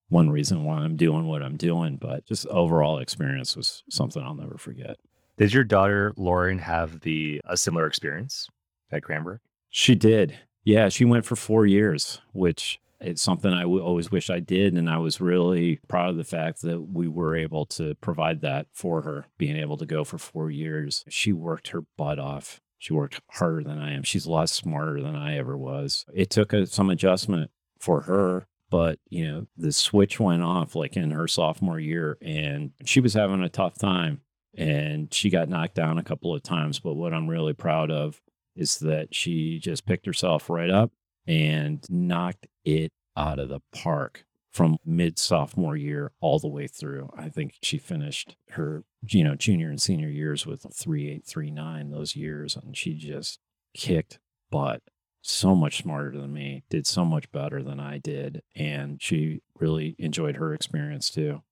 one 0.09 0.29
reason 0.29 0.65
why 0.65 0.79
I'm 0.79 0.97
doing 0.97 1.25
what 1.25 1.41
I'm 1.41 1.57
doing, 1.57 1.97
but 1.97 2.25
just 2.25 2.45
overall 2.47 2.99
experience 2.99 3.55
was 3.55 3.83
something 3.89 4.21
I'll 4.21 4.35
never 4.35 4.57
forget. 4.57 4.97
Did 5.37 5.53
your 5.53 5.63
daughter 5.63 6.13
Lauren 6.17 6.59
have 6.59 6.99
the 7.01 7.41
a 7.45 7.57
similar 7.57 7.87
experience 7.87 8.47
at 8.91 9.03
Cranbrook? 9.03 9.39
She 9.69 9.95
did. 9.95 10.37
Yeah, 10.63 10.89
she 10.89 11.05
went 11.05 11.25
for 11.25 11.35
four 11.35 11.65
years, 11.65 12.19
which 12.33 12.79
it's 12.99 13.21
something 13.21 13.51
I 13.51 13.61
w- 13.63 13.83
always 13.83 14.11
wish 14.11 14.29
I 14.29 14.39
did. 14.39 14.75
And 14.75 14.89
I 14.89 14.97
was 14.97 15.19
really 15.19 15.79
proud 15.87 16.09
of 16.09 16.17
the 16.17 16.23
fact 16.23 16.61
that 16.61 16.81
we 16.81 17.07
were 17.07 17.35
able 17.35 17.65
to 17.67 17.95
provide 17.95 18.41
that 18.41 18.67
for 18.73 19.01
her, 19.01 19.25
being 19.37 19.57
able 19.57 19.77
to 19.77 19.85
go 19.85 20.03
for 20.03 20.17
four 20.17 20.51
years. 20.51 21.03
She 21.09 21.33
worked 21.33 21.69
her 21.69 21.83
butt 21.97 22.19
off. 22.19 22.61
She 22.81 22.93
worked 22.93 23.21
harder 23.29 23.63
than 23.63 23.77
I 23.77 23.93
am. 23.93 24.01
She's 24.01 24.25
a 24.25 24.31
lot 24.31 24.49
smarter 24.49 25.03
than 25.03 25.15
I 25.15 25.37
ever 25.37 25.55
was. 25.55 26.03
It 26.15 26.31
took 26.31 26.51
a, 26.51 26.65
some 26.65 26.89
adjustment 26.89 27.51
for 27.77 28.01
her, 28.01 28.47
but 28.71 28.97
you 29.07 29.27
know, 29.27 29.47
the 29.55 29.71
switch 29.71 30.19
went 30.19 30.41
off 30.41 30.75
like 30.75 30.97
in 30.97 31.11
her 31.11 31.27
sophomore 31.27 31.79
year 31.79 32.17
and 32.23 32.71
she 32.83 32.99
was 32.99 33.13
having 33.13 33.43
a 33.43 33.49
tough 33.49 33.77
time 33.77 34.21
and 34.57 35.13
she 35.13 35.29
got 35.29 35.47
knocked 35.47 35.75
down 35.75 35.99
a 35.99 36.03
couple 36.03 36.33
of 36.33 36.41
times. 36.41 36.79
But 36.79 36.95
what 36.95 37.13
I'm 37.13 37.27
really 37.29 37.53
proud 37.53 37.91
of 37.91 38.19
is 38.55 38.79
that 38.79 39.13
she 39.13 39.59
just 39.59 39.85
picked 39.85 40.07
herself 40.07 40.49
right 40.49 40.71
up 40.71 40.91
and 41.27 41.85
knocked 41.87 42.47
it 42.65 42.91
out 43.15 43.37
of 43.37 43.49
the 43.49 43.61
park 43.71 44.25
from 44.51 44.77
mid 44.85 45.17
sophomore 45.17 45.77
year 45.77 46.11
all 46.19 46.39
the 46.39 46.47
way 46.47 46.67
through. 46.67 47.09
I 47.17 47.29
think 47.29 47.55
she 47.61 47.77
finished 47.77 48.35
her, 48.51 48.83
you 49.07 49.23
know, 49.23 49.35
junior 49.35 49.69
and 49.69 49.81
senior 49.81 50.09
years 50.09 50.45
with 50.45 50.65
three 50.73 51.09
eight, 51.09 51.25
three 51.25 51.51
nine 51.51 51.91
those 51.91 52.15
years, 52.15 52.55
and 52.55 52.75
she 52.75 52.93
just 52.93 53.39
kicked 53.73 54.19
butt. 54.49 54.81
So 55.23 55.53
much 55.53 55.77
smarter 55.77 56.19
than 56.19 56.33
me, 56.33 56.63
did 56.69 56.87
so 56.87 57.05
much 57.05 57.31
better 57.31 57.61
than 57.61 57.79
I 57.79 57.99
did, 57.99 58.41
and 58.55 58.99
she 58.99 59.41
really 59.59 59.95
enjoyed 59.99 60.37
her 60.37 60.53
experience 60.53 61.11
too. 61.11 61.43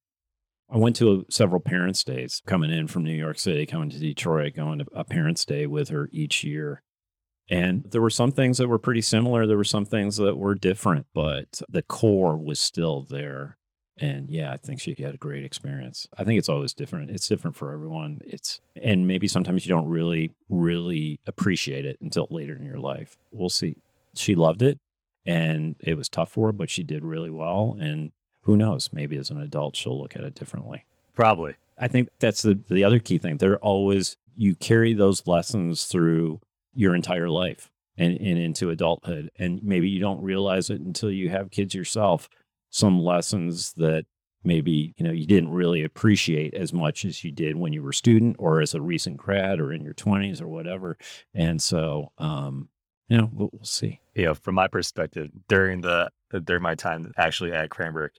I 0.72 0.78
went 0.78 0.96
to 0.98 1.26
several 1.30 1.62
parents' 1.62 2.04
days 2.04 2.42
coming 2.46 2.72
in 2.72 2.88
from 2.88 3.04
New 3.04 3.14
York 3.14 3.40
City, 3.40 3.66
coming 3.66 3.90
to 3.90 4.00
Detroit, 4.00 4.56
going 4.56 4.80
to 4.80 4.86
a 4.94 5.04
parents' 5.04 5.46
day 5.46 5.66
with 5.66 5.90
her 5.90 6.10
each 6.12 6.44
year. 6.44 6.82
And 7.50 7.84
there 7.90 8.02
were 8.02 8.10
some 8.10 8.32
things 8.32 8.60
that 8.60 8.68
were 8.68 8.78
pretty 8.78 9.02
similar. 9.02 9.48
There 9.48 9.58
were 9.58 9.64
some 9.64 9.86
things 9.86 10.18
that 10.18 10.38
were 10.38 10.56
different, 10.56 11.08
but 11.14 11.62
the 11.68 11.82
core 11.82 12.38
was 12.38 12.60
still 12.60 13.02
there. 13.02 13.58
And 13.98 14.30
yeah, 14.30 14.54
I 14.54 14.58
think 14.58 14.80
she 14.80 14.96
had 14.98 15.16
a 15.16 15.18
great 15.18 15.44
experience. 15.44 16.08
I 16.18 16.24
think 16.24 16.38
it's 16.38 16.48
always 16.48 16.74
different. 16.74 17.10
It's 17.10 17.28
different 17.28 17.58
for 17.58 17.74
everyone. 17.74 18.22
It's 18.24 18.62
and 18.82 19.08
maybe 19.08 19.28
sometimes 19.28 19.66
you 19.66 19.74
don't 19.74 19.90
really, 19.90 20.32
really 20.48 21.20
appreciate 21.28 21.86
it 21.86 21.98
until 22.00 22.28
later 22.30 22.56
in 22.56 22.66
your 22.66 22.80
life. 22.80 23.18
We'll 23.32 23.50
see. 23.50 23.78
She 24.16 24.36
loved 24.36 24.62
it 24.62 24.80
and 25.26 25.76
it 25.80 25.98
was 25.98 26.08
tough 26.08 26.32
for 26.32 26.48
her, 26.48 26.54
but 26.54 26.70
she 26.70 26.84
did 26.84 27.04
really 27.04 27.30
well. 27.30 27.78
And 27.80 28.12
who 28.44 28.56
knows? 28.56 28.90
Maybe 28.94 29.18
as 29.18 29.30
an 29.30 29.42
adult 29.42 29.76
she'll 29.76 30.00
look 30.00 30.16
at 30.16 30.24
it 30.24 30.36
differently. 30.36 30.86
Probably. 31.14 31.56
I 31.78 31.88
think 31.88 32.10
that's 32.20 32.42
the 32.42 32.60
the 32.70 32.84
other 32.84 33.00
key 33.00 33.18
thing. 33.18 33.38
They're 33.38 33.58
always 33.58 34.18
you 34.38 34.56
carry 34.56 34.94
those 34.94 35.28
lessons 35.28 35.86
through 35.86 36.40
your 36.80 36.96
entire 36.96 37.28
life 37.30 37.70
and, 37.98 38.16
and 38.18 38.40
into 38.40 38.70
adulthood. 38.70 39.30
And 39.38 39.62
maybe 39.62 39.90
you 39.90 40.00
don't 40.00 40.22
realize 40.22 40.70
it 40.70 40.80
until 40.80 41.12
you 41.12 41.30
have 41.30 41.52
kids 41.52 41.76
yourself. 41.76 42.30
Some 42.70 43.02
lessons 43.04 43.74
that 43.74 44.06
maybe 44.46 44.94
you 44.96 45.04
know 45.06 45.12
you 45.12 45.26
didn't 45.28 45.50
really 45.52 45.84
appreciate 45.84 46.54
as 46.54 46.72
much 46.72 47.04
as 47.04 47.26
you 47.26 47.32
did 47.32 47.58
when 47.58 47.74
you 47.74 47.84
were 47.84 47.90
a 47.90 47.94
student 47.94 48.38
or 48.40 48.62
as 48.62 48.74
a 48.74 48.80
recent 48.82 49.18
grad 49.18 49.60
or 49.60 49.74
in 49.74 49.82
your 49.84 49.94
20s 49.94 50.42
or 50.42 50.48
whatever 50.48 50.98
and 51.34 51.62
so 51.62 52.10
um 52.20 52.70
you 53.10 53.18
know 53.18 53.30
we'll, 53.34 53.50
we'll 53.52 53.66
see 53.66 54.00
you 54.16 54.24
know 54.24 54.34
from 54.34 54.56
my 54.56 54.66
perspective 54.70 55.30
during 55.50 55.82
the 55.82 56.10
during 56.46 56.64
my 56.64 56.74
time 56.74 57.12
actually 57.18 57.52
at 57.52 57.70
cranbrook 57.70 58.14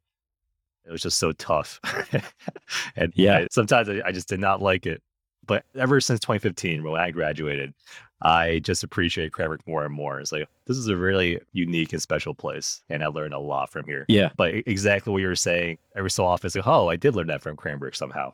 it 0.85 0.93
was 0.93 1.01
just 1.01 1.19
so 1.19 1.33
tough 1.33 1.81
and 2.97 3.15
Yeah. 3.17 3.39
I- 3.39 3.47
sometimes 3.51 3.89
I, 3.89 4.03
I 4.05 4.13
just 4.13 4.29
did 4.29 4.41
not 4.41 4.61
like 4.61 4.85
it 4.85 5.03
but 5.51 5.65
ever 5.75 6.01
since 6.01 6.21
2015 6.21 6.85
when 6.85 7.01
i 7.01 7.11
graduated 7.11 7.75
i 8.23 8.61
just 8.61 8.85
appreciate 8.85 9.33
cranbrook 9.33 9.67
more 9.67 9.85
and 9.85 9.93
more. 9.93 10.21
It's 10.21 10.31
like 10.31 10.49
this 10.67 10.77
is 10.77 10.87
a 10.87 10.97
really 10.97 11.41
unique 11.53 11.93
and 11.93 12.01
special 12.01 12.35
place 12.35 12.83
and 12.89 13.03
i 13.03 13.09
learned 13.09 13.35
a 13.35 13.39
lot 13.41 13.71
from 13.71 13.85
here. 13.85 14.05
Yeah. 14.09 14.31
But 14.37 14.55
exactly 14.55 15.13
what 15.13 15.23
you 15.23 15.27
were 15.27 15.35
saying 15.35 15.79
every 15.97 16.11
so 16.11 16.25
often 16.25 16.47
it's 16.47 16.55
like 16.55 16.69
oh 16.69 16.89
i 16.89 16.95
did 16.97 17.17
learn 17.17 17.27
that 17.27 17.43
from 17.43 17.57
cranbrook 17.57 17.95
somehow. 17.95 18.33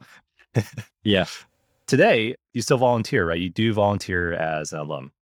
Yeah. 1.04 1.26
Today 1.86 2.34
you 2.52 2.60
still 2.60 2.78
volunteer 2.78 3.26
right? 3.26 3.40
You 3.40 3.48
do 3.48 3.72
volunteer 3.72 4.34
as 4.34 4.72
an 4.72 4.80
alum. 4.80 5.12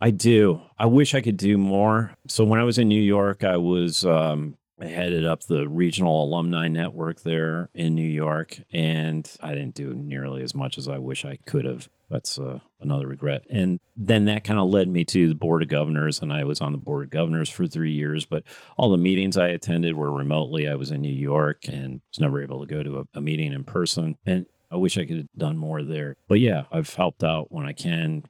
I 0.00 0.10
do. 0.10 0.62
I 0.78 0.86
wish 0.86 1.14
I 1.14 1.20
could 1.20 1.36
do 1.36 1.58
more. 1.58 2.14
So 2.26 2.44
when 2.44 2.60
I 2.60 2.64
was 2.64 2.78
in 2.78 2.88
New 2.88 3.02
York, 3.02 3.44
I 3.44 3.58
was 3.58 4.04
um, 4.06 4.56
I 4.80 4.86
headed 4.86 5.24
up 5.24 5.44
the 5.44 5.68
regional 5.68 6.24
alumni 6.24 6.66
network 6.66 7.22
there 7.22 7.70
in 7.74 7.94
New 7.94 8.02
York, 8.02 8.58
and 8.72 9.30
I 9.40 9.54
didn't 9.54 9.74
do 9.74 9.94
nearly 9.94 10.42
as 10.42 10.54
much 10.54 10.78
as 10.78 10.88
I 10.88 10.98
wish 10.98 11.24
I 11.24 11.38
could 11.46 11.64
have. 11.64 11.88
That's 12.10 12.38
uh, 12.38 12.58
another 12.80 13.06
regret. 13.06 13.44
And 13.48 13.78
then 13.96 14.24
that 14.26 14.44
kind 14.44 14.58
of 14.58 14.68
led 14.68 14.88
me 14.88 15.04
to 15.06 15.28
the 15.28 15.34
board 15.34 15.62
of 15.62 15.68
governors, 15.68 16.20
and 16.20 16.32
I 16.32 16.44
was 16.44 16.60
on 16.60 16.72
the 16.72 16.78
board 16.78 17.04
of 17.04 17.10
governors 17.10 17.48
for 17.48 17.66
three 17.66 17.92
years. 17.92 18.26
But 18.26 18.42
all 18.76 18.90
the 18.90 18.98
meetings 18.98 19.36
I 19.36 19.48
attended 19.48 19.96
were 19.96 20.12
remotely. 20.12 20.68
I 20.68 20.74
was 20.74 20.90
in 20.90 21.02
New 21.02 21.08
York 21.08 21.68
and 21.68 22.00
was 22.10 22.20
never 22.20 22.42
able 22.42 22.60
to 22.60 22.66
go 22.66 22.82
to 22.82 22.98
a, 22.98 23.18
a 23.18 23.20
meeting 23.20 23.52
in 23.52 23.64
person. 23.64 24.16
And 24.26 24.46
I 24.70 24.76
wish 24.76 24.98
I 24.98 25.06
could 25.06 25.18
have 25.18 25.32
done 25.36 25.56
more 25.56 25.82
there. 25.82 26.16
But 26.26 26.40
yeah, 26.40 26.64
I've 26.72 26.92
helped 26.92 27.22
out 27.22 27.52
when 27.52 27.64
I 27.64 27.72
can. 27.72 28.24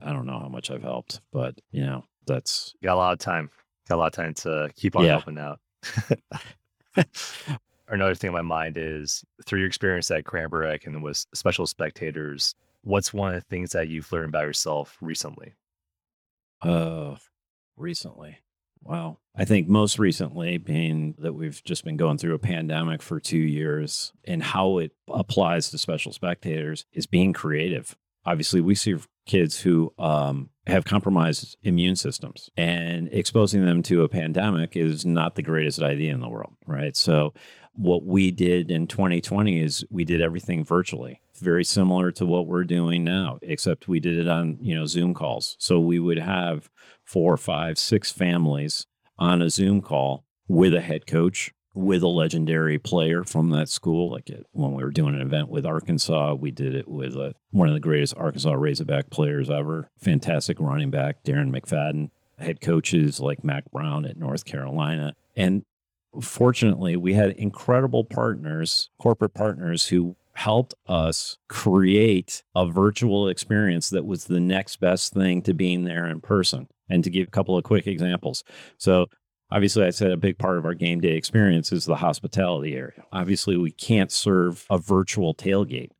I 0.00 0.12
don't 0.12 0.26
know 0.26 0.38
how 0.38 0.48
much 0.48 0.70
I've 0.70 0.82
helped, 0.82 1.20
but 1.32 1.60
you 1.72 1.84
know, 1.84 2.04
that's 2.26 2.74
got 2.82 2.94
a 2.94 2.96
lot 2.96 3.12
of 3.12 3.18
time. 3.18 3.50
Got 3.88 3.96
a 3.96 3.98
lot 3.98 4.06
of 4.06 4.12
time 4.12 4.34
to 4.34 4.70
keep 4.76 4.96
on 4.96 5.04
Yeah. 5.04 5.12
helping 5.12 5.38
out. 5.38 5.60
Another 7.88 8.14
thing 8.16 8.28
on 8.28 8.34
my 8.34 8.42
mind 8.42 8.76
is 8.76 9.24
through 9.44 9.60
your 9.60 9.68
experience 9.68 10.10
at 10.10 10.24
Cranbrook 10.24 10.86
and 10.86 11.02
with 11.04 11.24
special 11.34 11.66
spectators, 11.68 12.54
what's 12.82 13.14
one 13.14 13.34
of 13.34 13.40
the 13.40 13.46
things 13.48 13.70
that 13.72 13.86
you've 13.88 14.10
learned 14.10 14.30
about 14.30 14.44
yourself 14.46 14.96
recently? 15.00 15.54
uh 16.62 17.14
recently. 17.76 18.38
Wow. 18.82 19.18
I 19.36 19.44
think 19.44 19.68
most 19.68 19.98
recently 19.98 20.56
being 20.58 21.14
that 21.18 21.34
we've 21.34 21.62
just 21.64 21.84
been 21.84 21.96
going 21.98 22.16
through 22.18 22.34
a 22.34 22.38
pandemic 22.38 23.02
for 23.02 23.20
2 23.20 23.36
years 23.36 24.12
and 24.24 24.42
how 24.42 24.78
it 24.78 24.92
applies 25.08 25.70
to 25.70 25.78
special 25.78 26.12
spectators 26.12 26.86
is 26.92 27.06
being 27.06 27.32
creative. 27.34 27.94
Obviously, 28.26 28.60
we 28.60 28.74
see 28.74 28.96
kids 29.26 29.60
who 29.60 29.92
um, 29.98 30.50
have 30.66 30.84
compromised 30.84 31.56
immune 31.62 31.96
systems 31.96 32.50
and 32.56 33.08
exposing 33.12 33.64
them 33.64 33.82
to 33.82 34.02
a 34.02 34.08
pandemic 34.08 34.76
is 34.76 35.04
not 35.04 35.34
the 35.34 35.42
greatest 35.42 35.80
idea 35.80 36.12
in 36.12 36.20
the 36.20 36.28
world, 36.28 36.54
right? 36.66 36.96
So 36.96 37.32
what 37.76 38.04
we 38.04 38.30
did 38.30 38.70
in 38.70 38.86
2020 38.86 39.60
is 39.60 39.84
we 39.90 40.04
did 40.04 40.20
everything 40.20 40.64
virtually 40.64 41.20
very 41.38 41.64
similar 41.64 42.10
to 42.10 42.24
what 42.24 42.46
we're 42.46 42.64
doing 42.64 43.04
now 43.04 43.38
except 43.42 43.86
we 43.86 44.00
did 44.00 44.18
it 44.18 44.26
on 44.26 44.56
you 44.60 44.74
know 44.74 44.86
zoom 44.86 45.12
calls 45.12 45.56
so 45.58 45.78
we 45.78 45.98
would 45.98 46.18
have 46.18 46.70
four 47.04 47.36
five 47.36 47.78
six 47.78 48.10
families 48.10 48.86
on 49.18 49.42
a 49.42 49.50
zoom 49.50 49.82
call 49.82 50.24
with 50.48 50.74
a 50.74 50.80
head 50.80 51.06
coach 51.06 51.52
with 51.76 52.02
a 52.02 52.08
legendary 52.08 52.78
player 52.78 53.22
from 53.22 53.50
that 53.50 53.68
school 53.68 54.10
like 54.10 54.30
it, 54.30 54.46
when 54.52 54.72
we 54.72 54.82
were 54.82 54.90
doing 54.90 55.14
an 55.14 55.20
event 55.20 55.48
with 55.48 55.66
arkansas 55.66 56.34
we 56.34 56.50
did 56.50 56.74
it 56.74 56.88
with 56.88 57.16
uh 57.16 57.32
one 57.50 57.68
of 57.68 57.74
the 57.74 57.80
greatest 57.80 58.16
arkansas 58.16 58.52
razorback 58.52 59.10
players 59.10 59.50
ever 59.50 59.90
fantastic 59.98 60.58
running 60.58 60.90
back 60.90 61.22
darren 61.22 61.50
mcfadden 61.50 62.10
head 62.38 62.60
coaches 62.60 63.20
like 63.20 63.44
Mack 63.44 63.70
Brown 63.70 64.04
at 64.04 64.16
north 64.16 64.44
carolina 64.44 65.14
and 65.36 65.64
fortunately, 66.20 66.96
we 66.96 67.14
had 67.14 67.30
incredible 67.32 68.04
partners, 68.04 68.90
corporate 68.98 69.34
partners 69.34 69.88
who 69.88 70.16
helped 70.34 70.74
us 70.86 71.38
create 71.48 72.42
a 72.54 72.66
virtual 72.66 73.28
experience 73.28 73.88
that 73.90 74.04
was 74.04 74.24
the 74.24 74.40
next 74.40 74.76
best 74.80 75.14
thing 75.14 75.40
to 75.42 75.54
being 75.54 75.84
there 75.84 76.06
in 76.06 76.20
person. 76.20 76.68
And 76.88 77.02
to 77.02 77.10
give 77.10 77.26
a 77.26 77.30
couple 77.32 77.58
of 77.58 77.64
quick 77.64 77.88
examples. 77.88 78.44
So, 78.78 79.06
obviously, 79.50 79.84
I 79.84 79.90
said 79.90 80.10
a 80.10 80.16
big 80.16 80.38
part 80.38 80.58
of 80.58 80.64
our 80.64 80.74
game 80.74 81.00
day 81.00 81.16
experience 81.16 81.72
is 81.72 81.84
the 81.84 81.96
hospitality 81.96 82.74
area. 82.74 83.04
Obviously, 83.12 83.56
we 83.56 83.70
can't 83.70 84.12
serve 84.12 84.66
a 84.70 84.78
virtual 84.78 85.34
tailgate. 85.34 85.90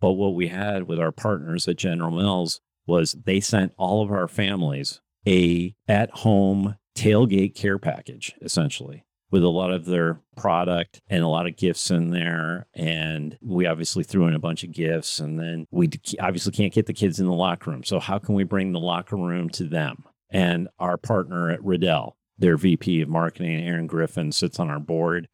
But 0.00 0.12
what 0.12 0.34
we 0.34 0.48
had 0.48 0.88
with 0.88 0.98
our 0.98 1.12
partners 1.12 1.68
at 1.68 1.76
General 1.76 2.10
Mills 2.10 2.60
was 2.86 3.12
they 3.24 3.38
sent 3.40 3.72
all 3.76 4.02
of 4.02 4.10
our 4.10 4.26
families 4.26 5.00
a 5.26 5.74
at 5.86 6.10
home 6.10 6.76
tailgate 6.96 7.54
care 7.54 7.78
package 7.78 8.34
essentially 8.42 9.04
with 9.32 9.42
a 9.42 9.48
lot 9.48 9.72
of 9.72 9.86
their 9.86 10.20
product 10.36 11.00
and 11.08 11.24
a 11.24 11.28
lot 11.28 11.46
of 11.46 11.56
gifts 11.56 11.90
in 11.90 12.10
there. 12.10 12.66
And 12.74 13.38
we 13.40 13.66
obviously 13.66 14.04
threw 14.04 14.26
in 14.26 14.34
a 14.34 14.38
bunch 14.38 14.62
of 14.62 14.72
gifts. 14.72 15.18
And 15.18 15.40
then 15.40 15.66
we 15.70 15.90
obviously 16.20 16.52
can't 16.52 16.72
get 16.72 16.86
the 16.86 16.92
kids 16.92 17.18
in 17.18 17.26
the 17.26 17.32
locker 17.32 17.70
room. 17.70 17.82
So, 17.82 17.98
how 17.98 18.18
can 18.18 18.34
we 18.34 18.44
bring 18.44 18.72
the 18.72 18.78
locker 18.78 19.16
room 19.16 19.48
to 19.50 19.64
them? 19.64 20.04
And 20.30 20.68
our 20.78 20.98
partner 20.98 21.50
at 21.50 21.64
Riddell, 21.64 22.16
their 22.42 22.56
VP 22.56 23.00
of 23.00 23.08
marketing, 23.08 23.64
Erin 23.64 23.86
Griffin, 23.86 24.32
sits 24.32 24.58
on 24.58 24.68
our 24.68 24.80
board. 24.80 25.28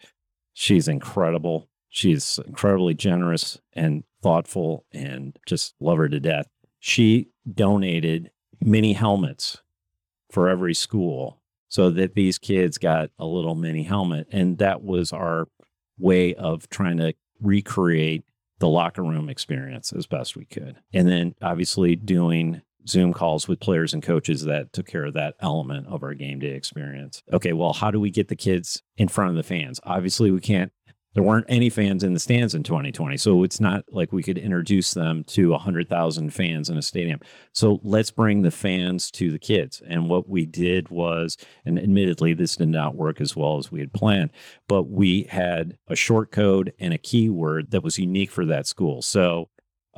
She's 0.52 0.86
incredible. 0.86 1.68
She's 1.88 2.38
incredibly 2.46 2.92
generous 2.92 3.58
and 3.72 4.04
thoughtful 4.22 4.84
and 4.92 5.36
just 5.46 5.74
love 5.80 5.96
her 5.96 6.08
to 6.10 6.20
death. 6.20 6.48
She 6.78 7.30
donated 7.50 8.30
mini 8.60 8.92
helmets 8.92 9.62
for 10.30 10.50
every 10.50 10.74
school 10.74 11.40
so 11.68 11.88
that 11.90 12.14
these 12.14 12.38
kids 12.38 12.76
got 12.76 13.10
a 13.18 13.24
little 13.24 13.54
mini 13.54 13.84
helmet. 13.84 14.28
And 14.30 14.58
that 14.58 14.82
was 14.82 15.10
our 15.10 15.48
way 15.98 16.34
of 16.34 16.68
trying 16.68 16.98
to 16.98 17.14
recreate 17.40 18.24
the 18.58 18.68
locker 18.68 19.02
room 19.02 19.30
experience 19.30 19.94
as 19.94 20.06
best 20.06 20.36
we 20.36 20.44
could. 20.44 20.76
And 20.92 21.08
then 21.08 21.34
obviously 21.40 21.96
doing 21.96 22.60
Zoom 22.88 23.12
calls 23.12 23.46
with 23.46 23.60
players 23.60 23.92
and 23.92 24.02
coaches 24.02 24.44
that 24.44 24.72
took 24.72 24.86
care 24.86 25.04
of 25.04 25.14
that 25.14 25.34
element 25.40 25.86
of 25.88 26.02
our 26.02 26.14
game 26.14 26.38
day 26.38 26.52
experience. 26.52 27.22
Okay, 27.32 27.52
well, 27.52 27.72
how 27.72 27.90
do 27.90 28.00
we 28.00 28.10
get 28.10 28.28
the 28.28 28.36
kids 28.36 28.82
in 28.96 29.08
front 29.08 29.30
of 29.30 29.36
the 29.36 29.42
fans? 29.42 29.80
Obviously, 29.84 30.30
we 30.30 30.40
can't. 30.40 30.72
There 31.14 31.22
weren't 31.24 31.46
any 31.48 31.68
fans 31.68 32.04
in 32.04 32.12
the 32.12 32.20
stands 32.20 32.54
in 32.54 32.62
2020, 32.62 33.16
so 33.16 33.42
it's 33.42 33.60
not 33.60 33.82
like 33.90 34.12
we 34.12 34.22
could 34.22 34.38
introduce 34.38 34.92
them 34.92 35.24
to 35.28 35.50
100,000 35.50 36.30
fans 36.30 36.68
in 36.68 36.76
a 36.76 36.82
stadium. 36.82 37.18
So 37.52 37.80
let's 37.82 38.10
bring 38.10 38.42
the 38.42 38.52
fans 38.52 39.10
to 39.12 39.32
the 39.32 39.38
kids. 39.38 39.82
And 39.88 40.08
what 40.08 40.28
we 40.28 40.46
did 40.46 40.90
was, 40.90 41.36
and 41.64 41.78
admittedly, 41.78 42.34
this 42.34 42.56
did 42.56 42.68
not 42.68 42.94
work 42.94 43.20
as 43.20 43.34
well 43.34 43.58
as 43.58 43.72
we 43.72 43.80
had 43.80 43.92
planned, 43.92 44.30
but 44.68 44.84
we 44.84 45.24
had 45.24 45.78
a 45.88 45.96
short 45.96 46.30
code 46.30 46.72
and 46.78 46.92
a 46.94 46.98
keyword 46.98 47.72
that 47.72 47.82
was 47.82 47.98
unique 47.98 48.30
for 48.30 48.44
that 48.44 48.66
school. 48.66 49.02
So 49.02 49.48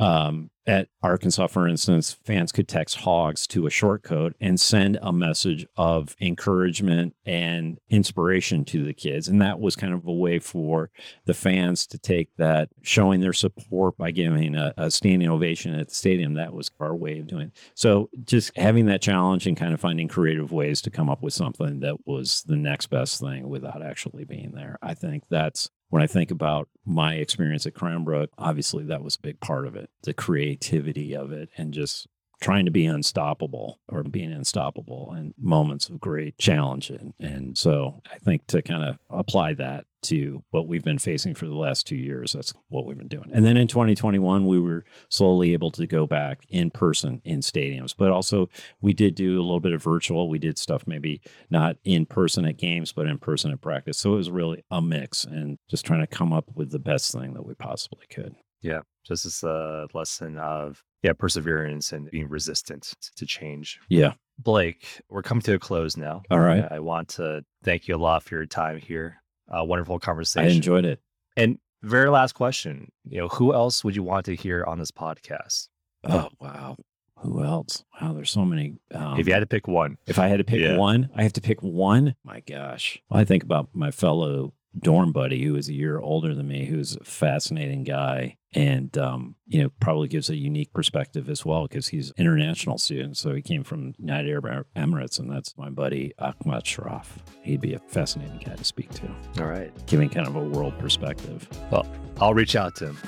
um, 0.00 0.50
at 0.66 0.88
Arkansas, 1.02 1.48
for 1.48 1.66
instance, 1.66 2.16
fans 2.24 2.52
could 2.52 2.68
text 2.68 2.98
hogs 2.98 3.46
to 3.48 3.66
a 3.66 3.70
short 3.70 4.02
code 4.02 4.34
and 4.40 4.60
send 4.60 4.98
a 5.02 5.12
message 5.12 5.66
of 5.76 6.14
encouragement 6.20 7.14
and 7.26 7.78
inspiration 7.88 8.64
to 8.66 8.84
the 8.84 8.94
kids. 8.94 9.26
And 9.26 9.42
that 9.42 9.58
was 9.58 9.74
kind 9.74 9.92
of 9.92 10.06
a 10.06 10.12
way 10.12 10.38
for 10.38 10.90
the 11.24 11.34
fans 11.34 11.86
to 11.88 11.98
take 11.98 12.28
that, 12.36 12.68
showing 12.82 13.20
their 13.20 13.32
support 13.32 13.96
by 13.96 14.10
giving 14.10 14.54
a, 14.54 14.72
a 14.76 14.90
standing 14.90 15.28
ovation 15.28 15.74
at 15.74 15.88
the 15.88 15.94
stadium. 15.94 16.34
That 16.34 16.54
was 16.54 16.70
our 16.78 16.94
way 16.94 17.18
of 17.18 17.26
doing 17.26 17.48
it. 17.48 17.56
So 17.74 18.08
just 18.24 18.56
having 18.56 18.86
that 18.86 19.02
challenge 19.02 19.46
and 19.46 19.56
kind 19.56 19.74
of 19.74 19.80
finding 19.80 20.08
creative 20.08 20.52
ways 20.52 20.80
to 20.82 20.90
come 20.90 21.10
up 21.10 21.22
with 21.22 21.34
something 21.34 21.80
that 21.80 22.06
was 22.06 22.44
the 22.46 22.56
next 22.56 22.86
best 22.86 23.20
thing 23.20 23.48
without 23.48 23.82
actually 23.82 24.24
being 24.24 24.52
there. 24.52 24.78
I 24.82 24.94
think 24.94 25.24
that's 25.28 25.68
when 25.90 26.02
I 26.02 26.06
think 26.06 26.30
about 26.30 26.68
my 26.86 27.14
experience 27.14 27.66
at 27.66 27.74
Cranbrook, 27.74 28.30
obviously 28.38 28.84
that 28.84 29.02
was 29.02 29.16
a 29.16 29.20
big 29.20 29.40
part 29.40 29.66
of 29.66 29.76
it, 29.76 29.90
the 30.04 30.14
creativity 30.14 31.14
of 31.14 31.32
it, 31.32 31.50
and 31.56 31.74
just 31.74 32.06
trying 32.40 32.64
to 32.64 32.70
be 32.70 32.86
unstoppable 32.86 33.80
or 33.88 34.02
being 34.02 34.32
unstoppable 34.32 35.14
in 35.16 35.34
moments 35.36 35.88
of 35.88 36.00
great 36.00 36.38
challenge. 36.38 36.88
And, 36.88 37.12
and 37.20 37.58
so 37.58 38.00
I 38.10 38.18
think 38.18 38.46
to 38.46 38.62
kind 38.62 38.84
of 38.84 38.98
apply 39.10 39.54
that 39.54 39.84
to 40.02 40.42
what 40.50 40.66
we've 40.66 40.84
been 40.84 40.98
facing 40.98 41.34
for 41.34 41.46
the 41.46 41.54
last 41.54 41.86
two 41.86 41.96
years, 41.96 42.32
that's 42.32 42.54
what 42.68 42.86
we've 42.86 42.98
been 42.98 43.08
doing. 43.08 43.30
And 43.32 43.44
then 43.44 43.56
in 43.56 43.68
2021, 43.68 44.46
we 44.46 44.60
were 44.60 44.84
slowly 45.08 45.52
able 45.52 45.70
to 45.72 45.86
go 45.86 46.06
back 46.06 46.44
in 46.48 46.70
person 46.70 47.20
in 47.24 47.40
stadiums, 47.40 47.94
but 47.96 48.10
also 48.10 48.48
we 48.80 48.92
did 48.92 49.14
do 49.14 49.38
a 49.38 49.42
little 49.42 49.60
bit 49.60 49.72
of 49.72 49.82
virtual. 49.82 50.28
We 50.28 50.38
did 50.38 50.58
stuff 50.58 50.86
maybe 50.86 51.20
not 51.50 51.76
in 51.84 52.06
person 52.06 52.44
at 52.44 52.56
games, 52.56 52.92
but 52.92 53.06
in 53.06 53.18
person 53.18 53.50
at 53.52 53.60
practice. 53.60 53.98
So 53.98 54.14
it 54.14 54.16
was 54.16 54.30
really 54.30 54.64
a 54.70 54.80
mix 54.80 55.24
and 55.24 55.58
just 55.68 55.84
trying 55.84 56.00
to 56.00 56.06
come 56.06 56.32
up 56.32 56.46
with 56.54 56.70
the 56.70 56.78
best 56.78 57.12
thing 57.12 57.34
that 57.34 57.46
we 57.46 57.54
possibly 57.54 58.06
could. 58.10 58.34
Yeah. 58.62 58.80
Just 59.06 59.24
as 59.24 59.42
a 59.42 59.48
uh, 59.48 59.86
lesson 59.94 60.38
of 60.38 60.82
yeah, 61.02 61.14
perseverance 61.14 61.92
and 61.92 62.10
being 62.10 62.28
resistant 62.28 62.92
to 63.16 63.26
change. 63.26 63.80
Yeah. 63.88 64.12
Blake, 64.38 65.00
we're 65.08 65.22
coming 65.22 65.42
to 65.42 65.54
a 65.54 65.58
close 65.58 65.96
now. 65.96 66.22
All 66.30 66.40
right. 66.40 66.64
I 66.70 66.80
want 66.80 67.08
to 67.10 67.42
thank 67.64 67.88
you 67.88 67.96
a 67.96 67.98
lot 67.98 68.22
for 68.22 68.36
your 68.36 68.46
time 68.46 68.78
here. 68.78 69.19
A 69.50 69.64
wonderful 69.64 69.98
conversation. 69.98 70.50
I 70.50 70.54
enjoyed 70.54 70.84
it. 70.84 71.00
And 71.36 71.58
very 71.82 72.10
last 72.10 72.34
question, 72.34 72.92
you 73.08 73.20
know, 73.20 73.28
who 73.28 73.54
else 73.54 73.84
would 73.84 73.96
you 73.96 74.02
want 74.02 74.26
to 74.26 74.36
hear 74.36 74.64
on 74.64 74.78
this 74.78 74.90
podcast? 74.90 75.68
Oh, 76.04 76.28
wow. 76.40 76.76
Who 77.16 77.44
else? 77.44 77.84
Wow, 78.00 78.14
there's 78.14 78.30
so 78.30 78.44
many. 78.44 78.76
Um, 78.94 79.18
if 79.18 79.26
you 79.26 79.32
had 79.32 79.40
to 79.40 79.46
pick 79.46 79.68
one, 79.68 79.98
if 80.06 80.18
I 80.18 80.28
had 80.28 80.38
to 80.38 80.44
pick 80.44 80.60
yeah. 80.60 80.76
one, 80.76 81.10
I 81.14 81.22
have 81.22 81.34
to 81.34 81.40
pick 81.40 81.62
one. 81.62 82.14
My 82.24 82.40
gosh. 82.40 83.02
I 83.10 83.24
think 83.24 83.42
about 83.42 83.68
my 83.74 83.90
fellow 83.90 84.54
dorm 84.78 85.12
buddy 85.12 85.44
who 85.44 85.56
is 85.56 85.68
a 85.68 85.74
year 85.74 85.98
older 85.98 86.34
than 86.34 86.46
me, 86.48 86.66
who's 86.66 86.96
a 86.96 87.04
fascinating 87.04 87.84
guy 87.84 88.36
and 88.52 88.96
um, 88.98 89.36
you 89.46 89.62
know 89.62 89.70
probably 89.80 90.08
gives 90.08 90.28
a 90.28 90.36
unique 90.36 90.72
perspective 90.72 91.28
as 91.28 91.44
well 91.44 91.66
because 91.66 91.88
he's 91.88 92.12
international 92.16 92.78
student. 92.78 93.16
So 93.16 93.34
he 93.34 93.42
came 93.42 93.64
from 93.64 93.94
united 93.98 94.30
arab 94.30 94.66
emirates 94.76 95.18
and 95.18 95.30
that's 95.30 95.56
my 95.56 95.70
buddy 95.70 96.12
ahmad 96.18 96.64
sharaf. 96.64 97.06
He'd 97.42 97.60
be 97.60 97.74
a 97.74 97.78
fascinating 97.88 98.42
guy 98.44 98.54
to 98.54 98.64
speak 98.64 98.90
to. 98.94 99.08
All 99.38 99.46
right. 99.46 99.72
Giving 99.86 100.08
kind 100.08 100.26
of 100.26 100.36
a 100.36 100.40
world 100.42 100.78
perspective. 100.78 101.48
Well 101.70 101.86
i'll 102.20 102.34
reach 102.34 102.56
out 102.56 102.74
to 102.76 102.92
him. 102.92 102.98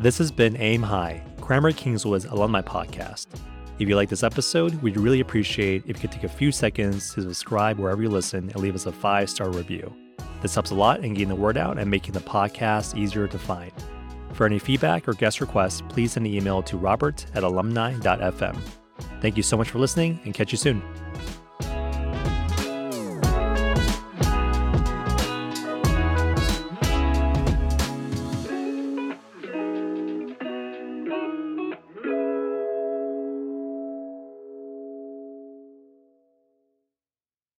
This 0.00 0.18
has 0.18 0.32
been 0.32 0.56
aim 0.56 0.82
high 0.82 1.22
cranbrook 1.40 1.76
kingswood's 1.76 2.24
alumni 2.26 2.62
podcast 2.62 3.26
if 3.80 3.88
you 3.88 3.96
like 3.96 4.10
this 4.10 4.22
episode, 4.22 4.74
we'd 4.82 4.98
really 4.98 5.20
appreciate 5.20 5.82
if 5.86 5.96
you 5.96 6.00
could 6.02 6.12
take 6.12 6.24
a 6.24 6.28
few 6.28 6.52
seconds 6.52 7.14
to 7.14 7.22
subscribe 7.22 7.78
wherever 7.78 8.02
you 8.02 8.10
listen 8.10 8.50
and 8.50 8.56
leave 8.56 8.74
us 8.74 8.84
a 8.84 8.92
five 8.92 9.30
star 9.30 9.48
review. 9.50 9.90
This 10.42 10.54
helps 10.54 10.70
a 10.70 10.74
lot 10.74 11.02
in 11.02 11.14
getting 11.14 11.30
the 11.30 11.34
word 11.34 11.56
out 11.56 11.78
and 11.78 11.90
making 11.90 12.12
the 12.12 12.20
podcast 12.20 12.94
easier 12.94 13.26
to 13.26 13.38
find. 13.38 13.72
For 14.34 14.44
any 14.44 14.58
feedback 14.58 15.08
or 15.08 15.14
guest 15.14 15.40
requests, 15.40 15.82
please 15.88 16.12
send 16.12 16.26
an 16.26 16.32
email 16.32 16.62
to 16.64 16.76
robert 16.76 17.24
at 17.34 17.42
alumni.fm. 17.42 18.58
Thank 19.22 19.38
you 19.38 19.42
so 19.42 19.56
much 19.56 19.70
for 19.70 19.78
listening 19.78 20.20
and 20.24 20.34
catch 20.34 20.52
you 20.52 20.58
soon. 20.58 20.82